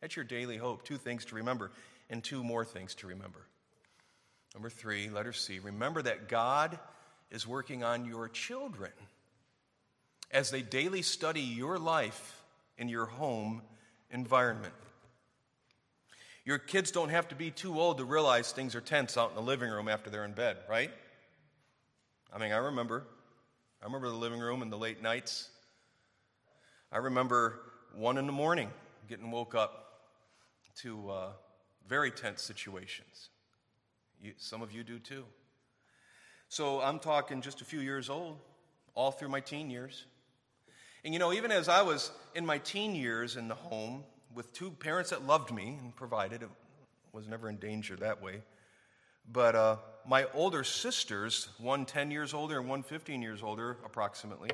[0.00, 0.82] That's your daily hope.
[0.82, 1.72] Two things to remember,
[2.08, 3.48] and two more things to remember.
[4.54, 6.78] Number three, letter C, remember that God
[7.30, 8.92] is working on your children
[10.30, 12.40] as they daily study your life
[12.78, 13.62] in your home
[14.10, 14.74] environment.
[16.44, 19.36] Your kids don't have to be too old to realize things are tense out in
[19.36, 20.90] the living room after they're in bed, right?
[22.32, 23.04] I mean, I remember.
[23.82, 25.48] I remember the living room and the late nights.
[26.92, 27.60] I remember
[27.94, 28.70] one in the morning
[29.08, 30.02] getting woke up
[30.82, 31.28] to uh,
[31.88, 33.30] very tense situations.
[34.24, 35.24] You, some of you do too.
[36.48, 38.38] So I'm talking just a few years old,
[38.94, 40.06] all through my teen years.
[41.04, 44.02] And you know, even as I was in my teen years in the home
[44.34, 46.48] with two parents that loved me and provided, it
[47.12, 48.40] was never in danger that way.
[49.30, 54.50] But uh, my older sisters, one 10 years older and one 15 years older, approximately,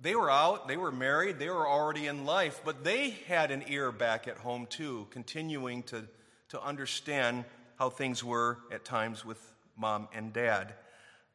[0.00, 3.62] they were out, they were married, they were already in life, but they had an
[3.68, 6.04] ear back at home too, continuing to,
[6.48, 7.44] to understand
[7.78, 9.38] how things were at times with
[9.76, 10.74] mom and dad.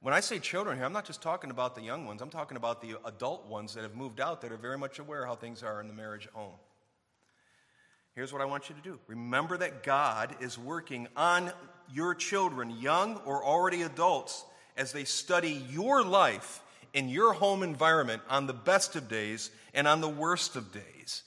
[0.02, 2.56] When I say children here, I'm not just talking about the young ones, I'm talking
[2.56, 5.62] about the adult ones that have moved out that are very much aware how things
[5.62, 6.56] are in the marriage home.
[8.16, 11.52] Here's what I want you to do remember that God is working on
[11.94, 14.44] your children, young or already adults,
[14.78, 16.62] as they study your life
[16.94, 21.24] in your home environment on the best of days and on the worst of days.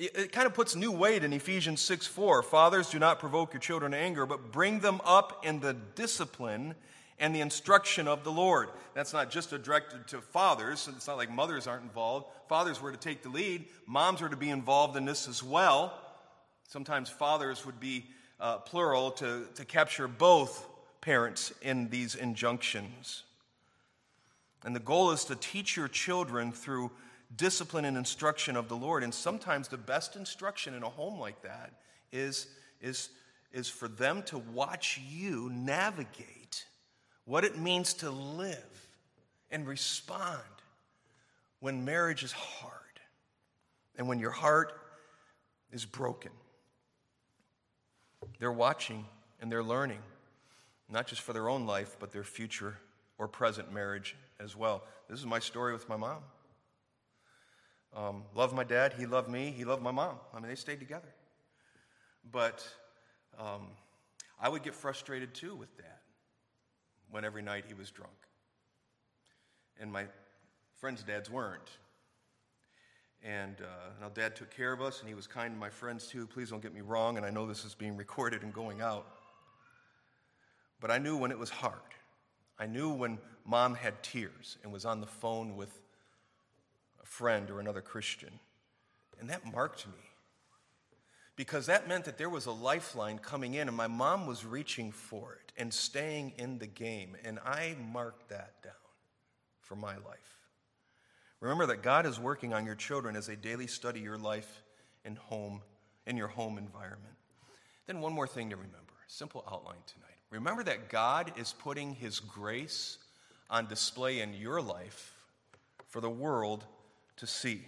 [0.00, 2.42] It, kind of puts new weight in Ephesians 6 4.
[2.42, 6.74] Fathers, do not provoke your children to anger, but bring them up in the discipline
[7.18, 8.70] and the instruction of the Lord.
[8.94, 12.28] That's not just directed to fathers, it's not like mothers aren't involved.
[12.48, 15.92] Fathers were to take the lead, moms were to be involved in this as well.
[16.66, 18.06] Sometimes fathers would be
[18.40, 20.66] uh, plural to, to capture both
[21.02, 23.24] parents in these injunctions.
[24.64, 26.90] And the goal is to teach your children through
[27.34, 29.02] discipline and instruction of the Lord.
[29.02, 31.72] And sometimes the best instruction in a home like that
[32.12, 32.46] is,
[32.80, 33.10] is,
[33.52, 36.64] is for them to watch you navigate
[37.24, 38.88] what it means to live
[39.50, 40.40] and respond
[41.60, 42.74] when marriage is hard
[43.96, 44.72] and when your heart
[45.70, 46.32] is broken.
[48.38, 49.04] They're watching
[49.40, 50.00] and they're learning,
[50.88, 52.76] not just for their own life, but their future
[53.18, 54.82] or present marriage as well.
[55.08, 56.22] This is my story with my mom.
[57.96, 60.16] Um, loved my dad, he loved me, he loved my mom.
[60.32, 61.08] I mean, they stayed together.
[62.30, 62.66] But
[63.38, 63.68] um,
[64.40, 65.86] I would get frustrated too with dad
[67.10, 68.12] when every night he was drunk.
[69.80, 70.06] And my
[70.76, 71.70] friends' dads weren't.
[73.22, 76.06] And uh, now dad took care of us, and he was kind to my friends
[76.06, 76.26] too.
[76.26, 79.06] Please don't get me wrong, and I know this is being recorded and going out.
[80.80, 81.74] But I knew when it was hard.
[82.58, 85.80] I knew when mom had tears and was on the phone with
[87.10, 88.30] friend or another Christian.
[89.18, 89.98] And that marked me.
[91.36, 94.92] Because that meant that there was a lifeline coming in, and my mom was reaching
[94.92, 97.16] for it and staying in the game.
[97.24, 98.72] And I marked that down
[99.60, 100.38] for my life.
[101.40, 104.62] Remember that God is working on your children as they daily study your life
[105.04, 105.62] in home,
[106.06, 107.14] in your home environment.
[107.86, 108.76] Then, one more thing to remember
[109.08, 110.06] simple outline tonight.
[110.30, 112.98] Remember that God is putting His grace
[113.48, 115.16] on display in your life
[115.88, 116.64] for the world
[117.20, 117.62] to see.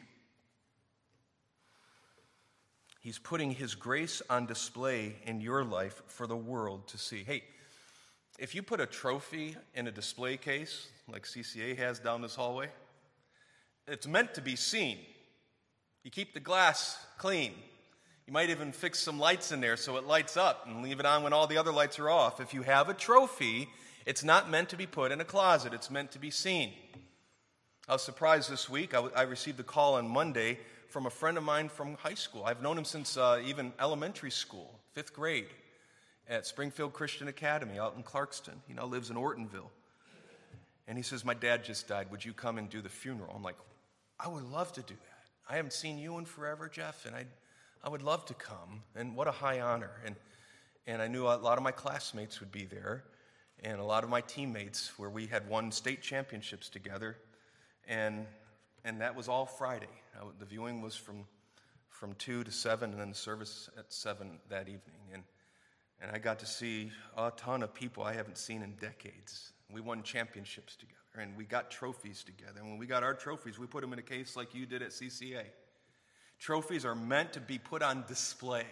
[3.01, 7.25] He's putting His grace on display in your life for the world to see.
[7.25, 7.43] Hey,
[8.39, 12.69] if you put a trophy in a display case, like CCA has down this hallway,
[13.87, 14.99] it's meant to be seen.
[16.05, 17.53] You keep the glass clean,
[18.27, 21.07] you might even fix some lights in there so it lights up and leave it
[21.07, 22.41] on when all the other lights are off.
[22.41, 23.69] If you have a trophy,
[24.07, 26.73] it's not meant to be put in a closet, it's meant to be seen.
[27.89, 28.95] I was surprised this week.
[28.95, 30.59] I, w- I received a call on Monday
[30.89, 32.45] from a friend of mine from high school.
[32.45, 35.49] I've known him since uh, even elementary school, fifth grade.
[36.29, 38.55] at Springfield Christian Academy out in Clarkston.
[38.69, 39.71] He now lives in Ortonville.
[40.87, 42.11] And he says, My dad just died.
[42.11, 43.33] Would you come and do the funeral?
[43.35, 43.57] I'm like,
[44.21, 45.53] I would love to do that.
[45.53, 47.25] I haven't seen you in forever, Jeff, and I,
[47.83, 48.83] I would love to come.
[48.95, 49.91] And what a high honor.
[50.07, 50.15] And,
[50.87, 53.03] and I knew a lot of my classmates would be there
[53.65, 57.17] and a lot of my teammates where we had won state championships together.
[57.89, 58.27] And,
[58.85, 59.87] and that was all Friday.
[60.39, 61.25] the viewing was from,
[61.89, 65.01] from 2 to 7, and then the service at 7 that evening.
[65.13, 65.23] And,
[66.01, 69.53] and I got to see a ton of people I haven't seen in decades.
[69.71, 72.61] We won championships together, and we got trophies together.
[72.61, 74.83] And when we got our trophies, we put them in a case like you did
[74.83, 75.45] at CCA.
[76.39, 78.67] Trophies are meant to be put on display.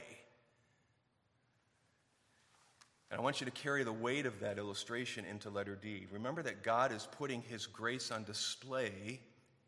[3.10, 6.06] And I want you to carry the weight of that illustration into letter D.
[6.12, 9.20] Remember that God is putting His grace on display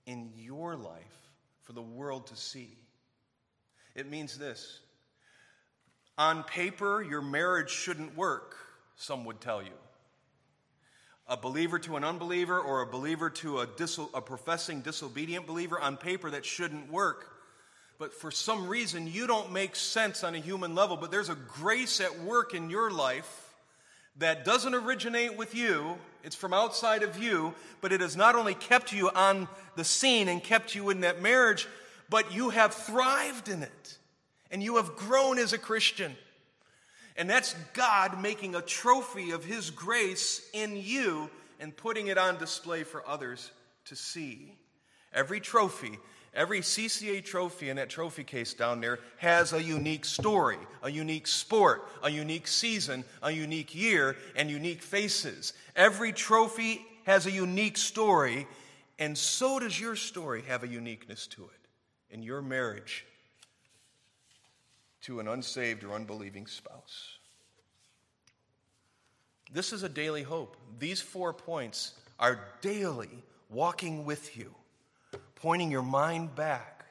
[0.07, 1.31] in your life
[1.63, 2.77] for the world to see.
[3.95, 4.81] It means this
[6.19, 8.57] on paper, your marriage shouldn't work,
[8.97, 9.73] some would tell you.
[11.27, 15.81] A believer to an unbeliever or a believer to a, dis- a professing disobedient believer,
[15.81, 17.32] on paper, that shouldn't work.
[18.03, 21.37] But for some reason, you don't make sense on a human level, but there's a
[21.37, 23.55] grace at work in your life
[24.17, 28.55] that doesn't originate with you, it's from outside of you, but it has not only
[28.55, 29.47] kept you on
[29.77, 31.69] the scene and kept you in that marriage,
[32.11, 33.99] but you have thrived in it
[34.51, 36.17] and you have grown as a Christian.
[37.17, 41.31] And that's God making a trophy of His grace in you
[41.61, 43.53] and putting it on display for others
[43.85, 44.57] to see.
[45.15, 46.01] Every trophy,
[46.35, 51.27] every CCA trophy in that trophy case down there has a unique story, a unique
[51.27, 55.53] sport, a unique season, a unique year, and unique faces.
[55.77, 58.47] Every trophy has a unique story,
[58.99, 61.69] and so does your story have a uniqueness to it
[62.11, 63.05] in your marriage
[65.03, 67.19] to an unsaved or unbelieving spouse.
[69.53, 70.57] This is a daily hope.
[70.79, 73.11] These four points are daily
[73.51, 74.55] walking with you,
[75.43, 76.85] pointing your mind back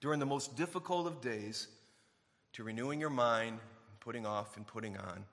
[0.00, 1.66] during the most difficult of days
[2.52, 3.58] to renewing your mind,
[3.98, 5.24] putting off and putting on.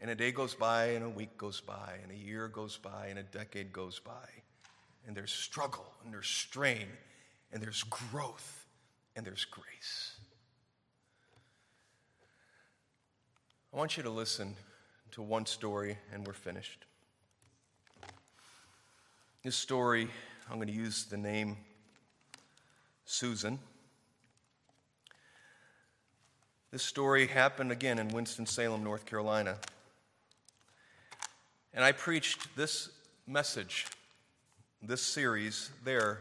[0.00, 3.06] And a day goes by, and a week goes by, and a year goes by,
[3.10, 4.28] and a decade goes by.
[5.06, 6.88] And there's struggle, and there's strain,
[7.52, 8.66] and there's growth,
[9.14, 10.16] and there's grace.
[13.72, 14.56] I want you to listen
[15.12, 16.86] to one story, and we're finished.
[19.44, 20.08] This story,
[20.50, 21.56] I'm going to use the name
[23.04, 23.60] Susan.
[26.72, 29.58] This story happened again in Winston-Salem, North Carolina.
[31.72, 32.90] And I preached this
[33.28, 33.86] message,
[34.82, 36.18] this series there.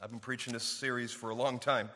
[0.00, 1.90] I've been preaching this series for a long time.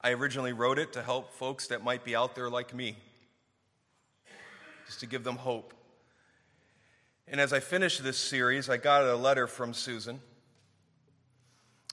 [0.00, 2.96] I originally wrote it to help folks that might be out there like me,
[4.86, 5.72] just to give them hope.
[7.28, 10.20] And as I finished this series, I got a letter from Susan.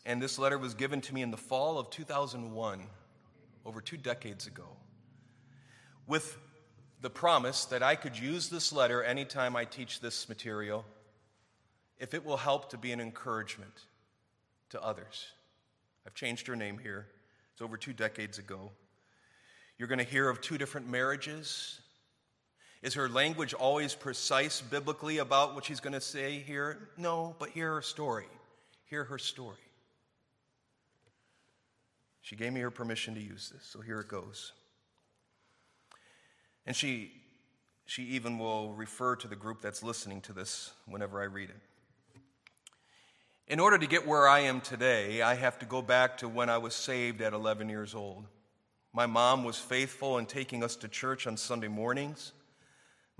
[0.06, 2.84] And this letter was given to me in the fall of 2001,
[3.66, 4.68] over two decades ago,
[6.06, 6.38] with
[7.02, 10.86] the promise that I could use this letter anytime I teach this material
[12.00, 13.74] if it will help to be an encouragement
[14.70, 15.28] to others.
[16.06, 17.08] I've changed her name here.
[17.54, 18.72] It's over two decades ago.
[19.78, 21.80] You're going to hear of two different marriages.
[22.84, 26.90] Is her language always precise biblically about what she's going to say here?
[26.98, 28.28] No, but hear her story.
[28.90, 29.56] Hear her story.
[32.22, 34.52] She gave me her permission to use this, so here it goes.
[36.66, 37.14] And she,
[37.86, 42.22] she even will refer to the group that's listening to this whenever I read it.
[43.48, 46.50] In order to get where I am today, I have to go back to when
[46.50, 48.26] I was saved at 11 years old.
[48.92, 52.34] My mom was faithful in taking us to church on Sunday mornings.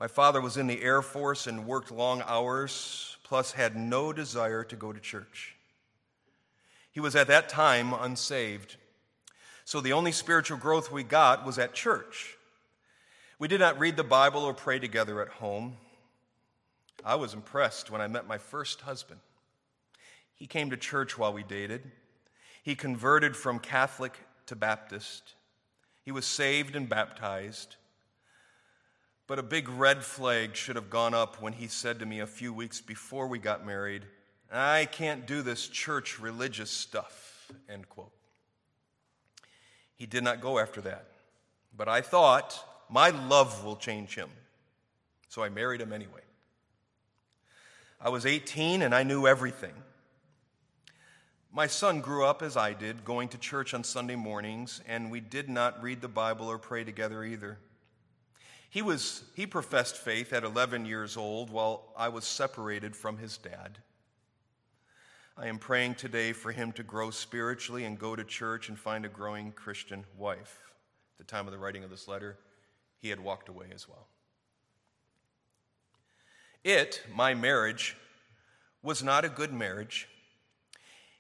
[0.04, 4.66] My father was in the Air Force and worked long hours, plus had no desire
[4.66, 5.56] to go to church.
[6.92, 8.76] He was at that time unsaved.
[9.64, 12.36] So the only spiritual growth we got was at church.
[13.40, 15.78] We did not read the Bible or pray together at home.
[17.06, 19.22] I was impressed when I met my first husband.
[20.36, 21.82] He came to church while we dated.
[22.62, 25.36] He converted from Catholic to Baptist.
[26.04, 27.78] He was saved and baptized.
[29.26, 32.28] But a big red flag should have gone up when he said to me a
[32.28, 34.04] few weeks before we got married,
[34.52, 38.12] I can't do this church religious stuff, end quote.
[39.96, 41.08] He did not go after that.
[41.76, 44.30] But I thought, my love will change him.
[45.30, 46.22] So I married him anyway.
[48.00, 49.74] I was 18 and I knew everything.
[51.52, 55.20] My son grew up as I did, going to church on Sunday mornings, and we
[55.20, 57.60] did not read the Bible or pray together either.
[58.74, 63.38] He, was, he professed faith at 11 years old while I was separated from his
[63.38, 63.78] dad.
[65.38, 69.06] I am praying today for him to grow spiritually and go to church and find
[69.06, 70.64] a growing Christian wife.
[71.14, 72.40] At the time of the writing of this letter,
[72.98, 74.08] he had walked away as well.
[76.64, 77.96] It, my marriage,
[78.82, 80.10] was not a good marriage.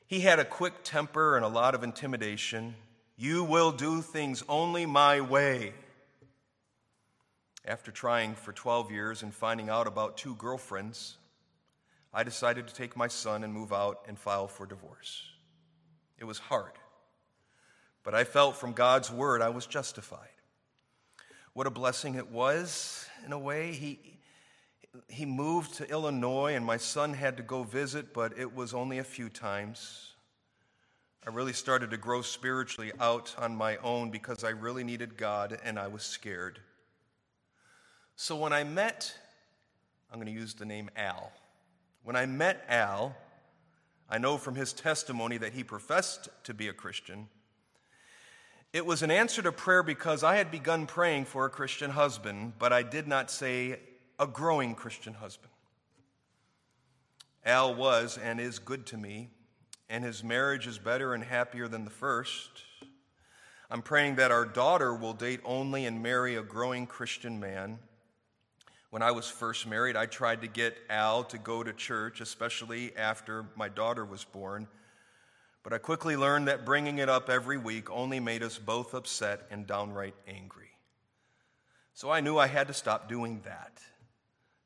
[0.08, 2.74] He had a quick temper and a lot of intimidation.
[3.16, 5.74] You will do things only my way.
[7.66, 11.18] After trying for 12 years and finding out about two girlfriends,
[12.14, 15.24] I decided to take my son and move out and file for divorce.
[16.20, 16.74] It was hard,
[18.04, 20.28] but I felt from God's word I was justified.
[21.54, 23.72] What a blessing it was, in a way.
[23.72, 24.20] He,
[25.08, 28.98] he moved to Illinois, and my son had to go visit, but it was only
[28.98, 30.14] a few times.
[31.26, 35.58] I really started to grow spiritually out on my own because I really needed God
[35.64, 36.60] and I was scared.
[38.16, 39.14] So when I met,
[40.12, 41.32] I'm going to use the name Al.
[42.04, 43.16] When I met Al,
[44.10, 47.28] I know from his testimony that he professed to be a Christian.
[48.72, 52.54] It was an answer to prayer because I had begun praying for a Christian husband,
[52.60, 53.80] but I did not say
[54.20, 55.52] a growing Christian husband.
[57.46, 59.30] Al was and is good to me,
[59.90, 62.50] and his marriage is better and happier than the first.
[63.70, 67.80] I'm praying that our daughter will date only and marry a growing Christian man.
[68.94, 72.96] When I was first married, I tried to get Al to go to church, especially
[72.96, 74.68] after my daughter was born.
[75.64, 79.48] But I quickly learned that bringing it up every week only made us both upset
[79.50, 80.70] and downright angry.
[81.96, 83.80] So I knew I had to stop doing that.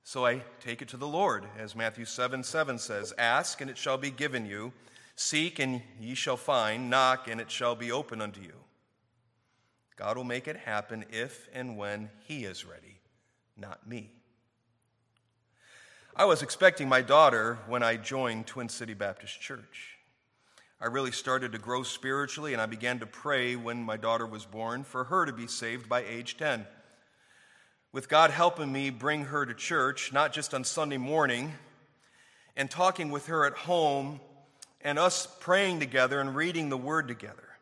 [0.03, 3.77] So I take it to the Lord, as Matthew 7 7 says Ask, and it
[3.77, 4.73] shall be given you.
[5.15, 6.89] Seek, and ye shall find.
[6.89, 8.65] Knock, and it shall be open unto you.
[9.95, 12.99] God will make it happen if and when He is ready,
[13.55, 14.15] not me.
[16.19, 19.99] I was expecting my daughter when I joined Twin City Baptist Church.
[20.81, 24.43] I really started to grow spiritually, and I began to pray when my daughter was
[24.43, 26.65] born for her to be saved by age 10.
[27.91, 31.53] With God helping me bring her to church, not just on Sunday morning,
[32.55, 34.19] and talking with her at home,
[34.81, 37.59] and us praying together and reading the Word together.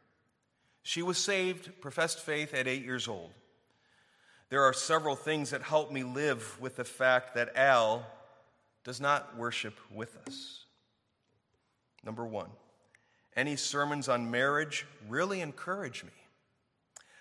[0.82, 3.32] She was saved, professed faith at eight years old.
[4.50, 8.06] There are several things that help me live with the fact that Al
[8.86, 10.64] does not worship with us.
[12.06, 12.50] Number one,
[13.36, 16.12] any sermons on marriage really encourage me.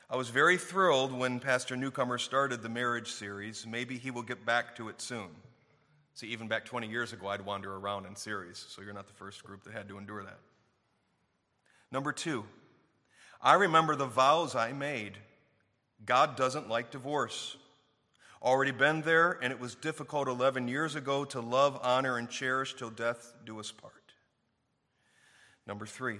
[0.08, 3.66] I was very thrilled when Pastor Newcomer started the marriage series.
[3.66, 5.30] Maybe he will get back to it soon.
[6.12, 9.14] See, even back 20 years ago, I'd wander around in series, so you're not the
[9.14, 10.38] first group that had to endure that.
[11.90, 12.44] Number two,
[13.42, 15.16] I remember the vows I made.
[16.04, 17.56] God doesn't like divorce.
[18.45, 22.74] Already been there, and it was difficult 11 years ago to love, honor, and cherish
[22.74, 23.95] till death do us part.
[25.66, 26.18] Number three,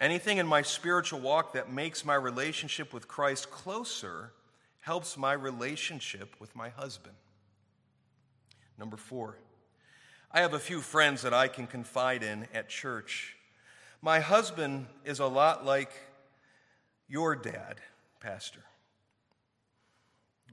[0.00, 4.32] anything in my spiritual walk that makes my relationship with Christ closer
[4.80, 7.14] helps my relationship with my husband.
[8.76, 9.36] Number four,
[10.32, 13.36] I have a few friends that I can confide in at church.
[14.02, 15.92] My husband is a lot like
[17.06, 17.76] your dad,
[18.18, 18.64] Pastor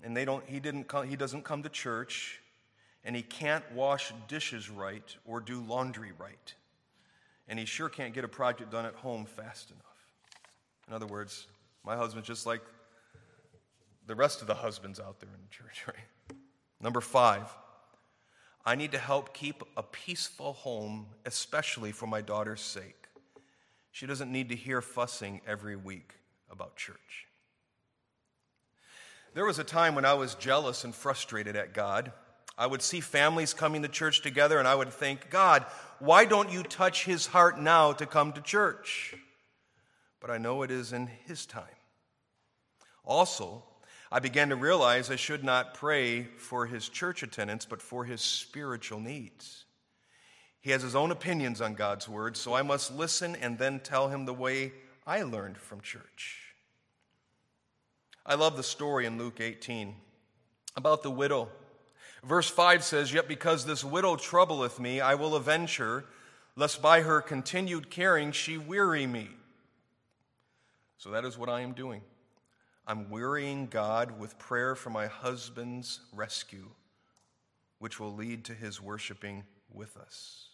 [0.04, 2.42] and they don't, he, didn't come, he doesn't come to church,
[3.04, 6.54] and he can't wash dishes right or do laundry right.
[7.48, 9.84] And he sure can't get a project done at home fast enough.
[10.88, 11.48] In other words,
[11.86, 12.62] my husband's just like
[14.08, 16.38] the rest of the husbands out there in the church, right?
[16.82, 17.50] Number five,
[18.66, 23.06] I need to help keep a peaceful home, especially for my daughter's sake.
[23.92, 26.16] She doesn't need to hear fussing every week
[26.52, 27.27] about church.
[29.38, 32.12] There was a time when I was jealous and frustrated at God.
[32.58, 35.64] I would see families coming to church together and I would think, God,
[36.00, 39.14] why don't you touch his heart now to come to church?
[40.20, 41.66] But I know it is in his time.
[43.06, 43.64] Also,
[44.12, 48.22] I began to realize I should not pray for his church attendance, but for his
[48.22, 49.66] spiritual needs.
[50.62, 54.08] He has his own opinions on God's word, so I must listen and then tell
[54.08, 54.74] him the way
[55.06, 56.47] I learned from church.
[58.28, 59.96] I love the story in Luke 18
[60.76, 61.48] about the widow.
[62.24, 66.04] Verse 5 says, Yet because this widow troubleth me, I will avenge her,
[66.58, 69.30] lest by her continued caring she weary me.
[70.98, 72.02] So that is what I am doing.
[72.86, 76.68] I'm wearying God with prayer for my husband's rescue,
[77.80, 80.50] which will lead to his worshiping with us.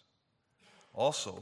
[0.94, 1.42] Also,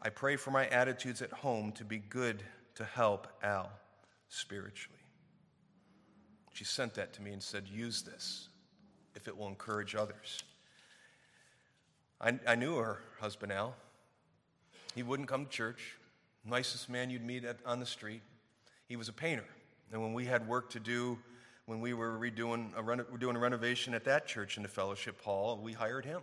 [0.00, 2.42] I pray for my attitudes at home to be good
[2.76, 3.70] to help Al
[4.28, 4.99] spiritually.
[6.52, 8.48] She sent that to me and said, Use this
[9.14, 10.42] if it will encourage others.
[12.20, 13.74] I, I knew her husband, Al.
[14.94, 15.96] He wouldn't come to church,
[16.44, 18.22] nicest man you'd meet at, on the street.
[18.88, 19.44] He was a painter.
[19.92, 21.18] And when we had work to do,
[21.66, 25.22] when we were redoing a, reno, doing a renovation at that church in the fellowship
[25.22, 26.20] hall, we hired him.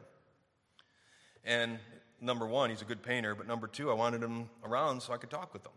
[1.46, 1.80] And
[2.22, 5.18] number one, he's a good painter, but number two, I wanted him around so I
[5.18, 5.72] could talk with him.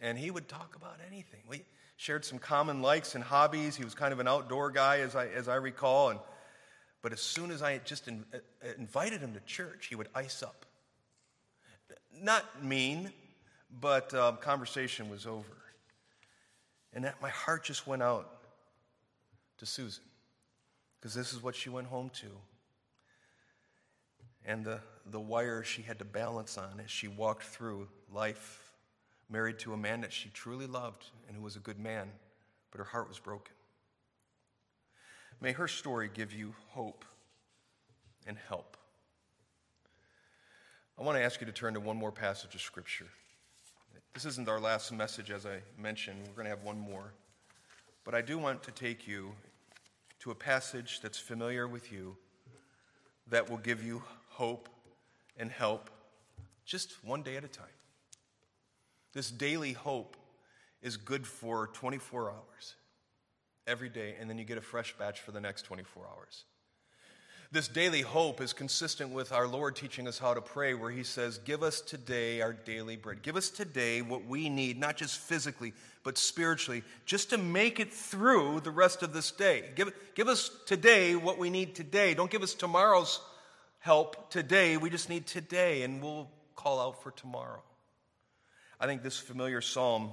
[0.00, 1.40] And he would talk about anything.
[1.48, 1.64] We
[1.96, 3.76] shared some common likes and hobbies.
[3.76, 6.10] He was kind of an outdoor guy, as I, as I recall.
[6.10, 6.20] And,
[7.02, 8.38] but as soon as I just in, uh,
[8.78, 10.66] invited him to church, he would ice up.
[12.20, 13.12] Not mean,
[13.80, 15.56] but um, conversation was over.
[16.92, 18.30] And that, my heart just went out
[19.58, 20.04] to Susan
[20.98, 22.26] because this is what she went home to.
[24.46, 24.80] And the,
[25.10, 28.63] the wire she had to balance on as she walked through life,
[29.28, 32.08] married to a man that she truly loved and who was a good man,
[32.70, 33.54] but her heart was broken.
[35.40, 37.04] May her story give you hope
[38.26, 38.76] and help.
[40.98, 43.08] I want to ask you to turn to one more passage of Scripture.
[44.14, 46.18] This isn't our last message, as I mentioned.
[46.28, 47.12] We're going to have one more.
[48.04, 49.32] But I do want to take you
[50.20, 52.16] to a passage that's familiar with you
[53.28, 54.68] that will give you hope
[55.36, 55.90] and help
[56.64, 57.66] just one day at a time.
[59.14, 60.16] This daily hope
[60.82, 62.74] is good for 24 hours
[63.66, 66.44] every day, and then you get a fresh batch for the next 24 hours.
[67.52, 71.04] This daily hope is consistent with our Lord teaching us how to pray, where He
[71.04, 73.22] says, Give us today our daily bread.
[73.22, 77.92] Give us today what we need, not just physically, but spiritually, just to make it
[77.92, 79.70] through the rest of this day.
[79.76, 82.14] Give, give us today what we need today.
[82.14, 83.20] Don't give us tomorrow's
[83.78, 84.76] help today.
[84.76, 87.62] We just need today, and we'll call out for tomorrow.
[88.84, 90.10] I think this familiar psalm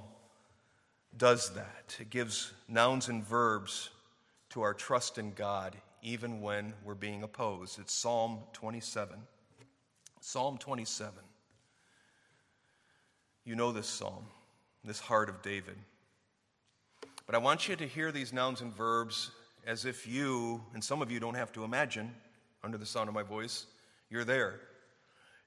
[1.18, 1.94] does that.
[2.00, 3.90] It gives nouns and verbs
[4.48, 7.78] to our trust in God even when we're being opposed.
[7.78, 9.18] It's Psalm 27.
[10.22, 11.12] Psalm 27.
[13.44, 14.24] You know this psalm,
[14.82, 15.76] this heart of David.
[17.26, 19.32] But I want you to hear these nouns and verbs
[19.66, 22.10] as if you, and some of you don't have to imagine
[22.64, 23.66] under the sound of my voice,
[24.08, 24.60] you're there.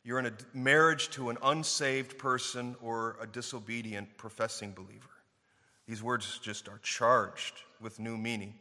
[0.06, 5.10] You're in a marriage to an unsaved person or a disobedient professing believer.
[5.88, 8.53] These words just are charged with new meaning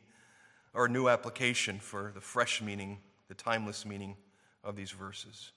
[0.72, 4.16] or new application for the fresh meaning, the timeless meaning
[4.64, 5.52] of these verses.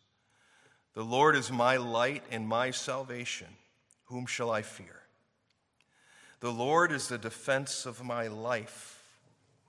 [0.94, 3.48] The Lord is my light and my salvation.
[4.08, 5.04] Whom shall I fear?
[6.42, 9.02] The Lord is the defense of my life.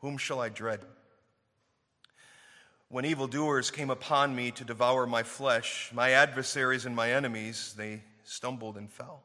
[0.00, 0.80] Whom shall I dread?
[2.90, 8.02] When evildoers came upon me to devour my flesh, my adversaries and my enemies, they
[8.24, 9.22] stumbled and fell.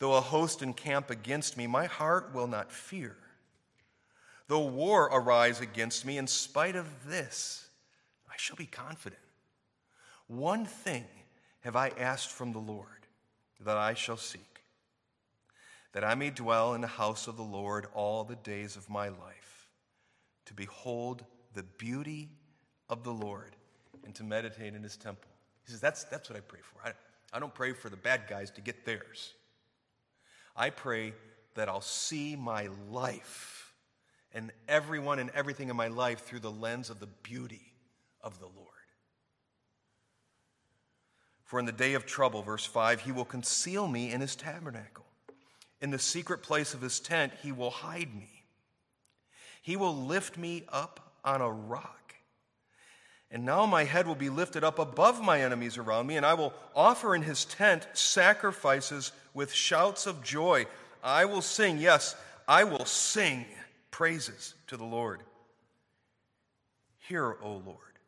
[0.00, 3.16] Though a host encamp against me, my heart will not fear.
[4.48, 7.68] Though war arise against me, in spite of this,
[8.28, 9.22] I shall be confident.
[10.26, 11.04] One thing
[11.60, 13.06] have I asked from the Lord
[13.60, 14.62] that I shall seek,
[15.92, 19.08] that I may dwell in the house of the Lord all the days of my
[19.08, 19.68] life,
[20.46, 22.28] to behold the beauty
[22.88, 23.56] of the Lord
[24.04, 25.30] and to meditate in his temple.
[25.64, 26.88] He says, That's, that's what I pray for.
[26.88, 26.92] I,
[27.32, 29.34] I don't pray for the bad guys to get theirs.
[30.56, 31.14] I pray
[31.54, 33.72] that I'll see my life
[34.32, 37.72] and everyone and everything in my life through the lens of the beauty
[38.22, 38.68] of the Lord.
[41.44, 45.06] For in the day of trouble, verse 5, he will conceal me in his tabernacle.
[45.80, 48.44] In the secret place of his tent, he will hide me.
[49.62, 52.14] He will lift me up on a rock.
[53.30, 56.34] And now my head will be lifted up above my enemies around me, and I
[56.34, 60.66] will offer in his tent sacrifices with shouts of joy.
[61.02, 62.16] I will sing, yes,
[62.48, 63.46] I will sing
[63.92, 65.22] praises to the Lord.
[66.98, 67.98] Hear, O Lord,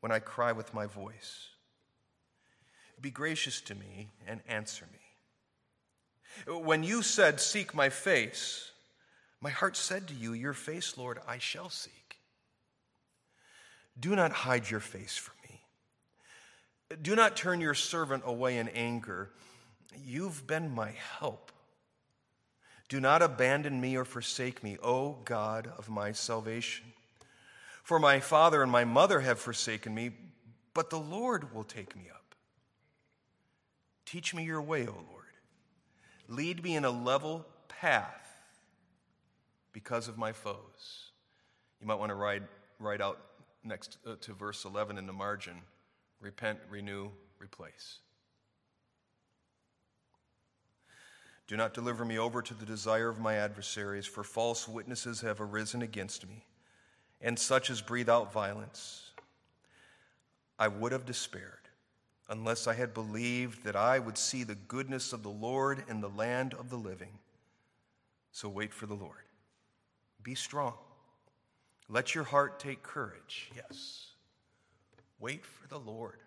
[0.00, 1.48] when I cry with my voice.
[3.00, 4.98] Be gracious to me and answer me.
[6.60, 8.70] When you said, Seek my face,
[9.40, 12.01] my heart said to you, Your face, Lord, I shall seek.
[13.98, 15.60] Do not hide your face from me.
[17.00, 19.30] Do not turn your servant away in anger.
[20.04, 21.52] You've been my help.
[22.88, 26.84] Do not abandon me or forsake me, O God of my salvation.
[27.82, 30.10] For my father and my mother have forsaken me,
[30.74, 32.34] but the Lord will take me up.
[34.04, 35.22] Teach me your way, O Lord.
[36.28, 38.36] Lead me in a level path
[39.72, 41.10] because of my foes.
[41.80, 42.42] You might want to write,
[42.78, 43.18] write out
[43.64, 45.62] next uh, to verse 11 in the margin
[46.20, 47.98] repent, renew, replace.
[51.48, 55.40] Do not deliver me over to the desire of my adversaries, for false witnesses have
[55.40, 56.46] arisen against me,
[57.20, 59.10] and such as breathe out violence.
[60.58, 61.62] I would have despaired
[62.28, 66.08] unless I had believed that I would see the goodness of the Lord in the
[66.08, 67.18] land of the living.
[68.30, 69.26] So wait for the Lord.
[70.22, 70.74] Be strong.
[71.88, 73.50] Let your heart take courage.
[73.54, 74.06] Yes.
[75.18, 76.18] Wait for the Lord.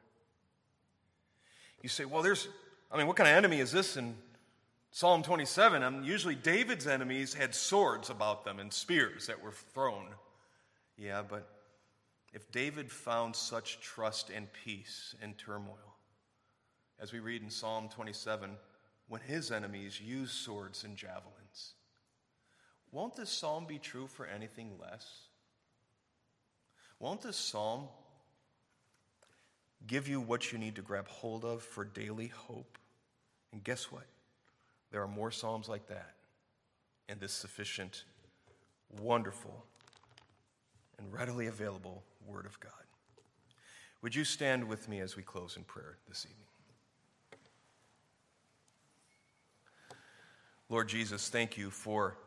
[1.81, 2.47] You say, well, there's,
[2.91, 4.15] I mean, what kind of enemy is this in
[4.91, 5.83] Psalm 27?
[5.83, 10.07] I mean, usually David's enemies had swords about them and spears that were thrown.
[10.97, 11.47] Yeah, but
[12.33, 15.95] if David found such trust and peace in turmoil,
[16.99, 18.51] as we read in Psalm 27,
[19.07, 21.73] when his enemies used swords and javelins,
[22.91, 25.24] won't this psalm be true for anything less?
[26.99, 27.87] Won't this psalm
[29.87, 32.77] give you what you need to grab hold of for daily hope?
[33.51, 34.05] And guess what?
[34.91, 36.13] There are more psalms like that
[37.09, 38.03] in this sufficient,
[39.01, 39.65] wonderful,
[40.97, 42.71] and readily available Word of God.
[44.01, 46.47] Would you stand with me as we close in prayer this evening?
[50.69, 52.17] Lord Jesus, thank you for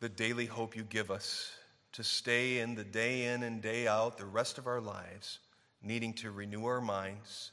[0.00, 1.52] the daily hope you give us
[1.92, 5.38] to stay in the day in and day out the rest of our lives,
[5.82, 7.52] needing to renew our minds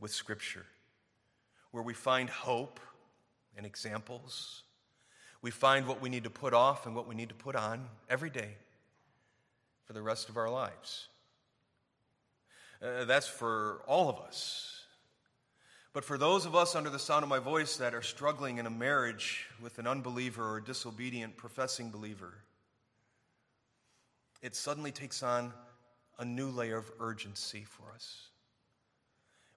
[0.00, 0.66] with Scripture,
[1.70, 2.80] where we find hope
[3.56, 4.62] and examples.
[5.42, 7.86] We find what we need to put off and what we need to put on
[8.08, 8.56] every day
[9.84, 11.08] for the rest of our lives.
[12.82, 14.82] Uh, that's for all of us.
[15.92, 18.66] But for those of us under the sound of my voice that are struggling in
[18.66, 22.34] a marriage with an unbeliever or disobedient professing believer,
[24.46, 25.52] it suddenly takes on
[26.20, 28.28] a new layer of urgency for us.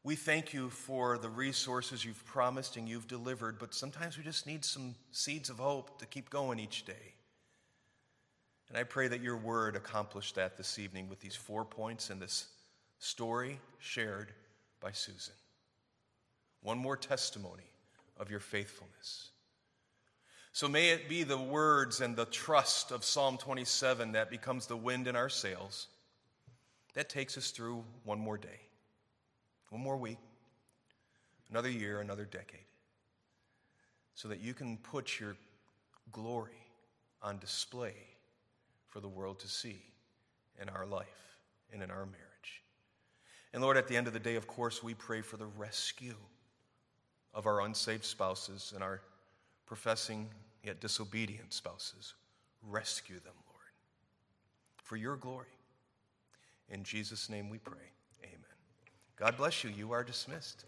[0.03, 4.47] We thank you for the resources you've promised and you've delivered, but sometimes we just
[4.47, 7.13] need some seeds of hope to keep going each day.
[8.67, 12.19] And I pray that your word accomplish that this evening with these four points and
[12.19, 12.47] this
[12.97, 14.33] story shared
[14.79, 15.35] by Susan.
[16.63, 17.69] One more testimony
[18.17, 19.29] of your faithfulness.
[20.51, 24.77] So may it be the words and the trust of Psalm 27 that becomes the
[24.77, 25.87] wind in our sails
[26.95, 28.59] that takes us through one more day,
[29.69, 30.17] one more week,
[31.49, 32.65] another year, another decade,
[34.15, 35.35] so that you can put your
[36.11, 36.51] glory
[37.21, 37.93] on display
[38.87, 39.81] for the world to see
[40.61, 41.37] in our life
[41.71, 42.63] and in our marriage.
[43.53, 46.15] And Lord, at the end of the day, of course, we pray for the rescue
[47.33, 49.01] of our unsaved spouses and our
[49.69, 50.27] professing
[50.63, 52.15] yet disobedient spouses.
[52.67, 53.71] Rescue them, Lord,
[54.83, 55.45] for your glory.
[56.69, 57.93] In Jesus' name we pray.
[58.23, 58.57] Amen.
[59.15, 59.69] God bless you.
[59.69, 60.65] You are dismissed.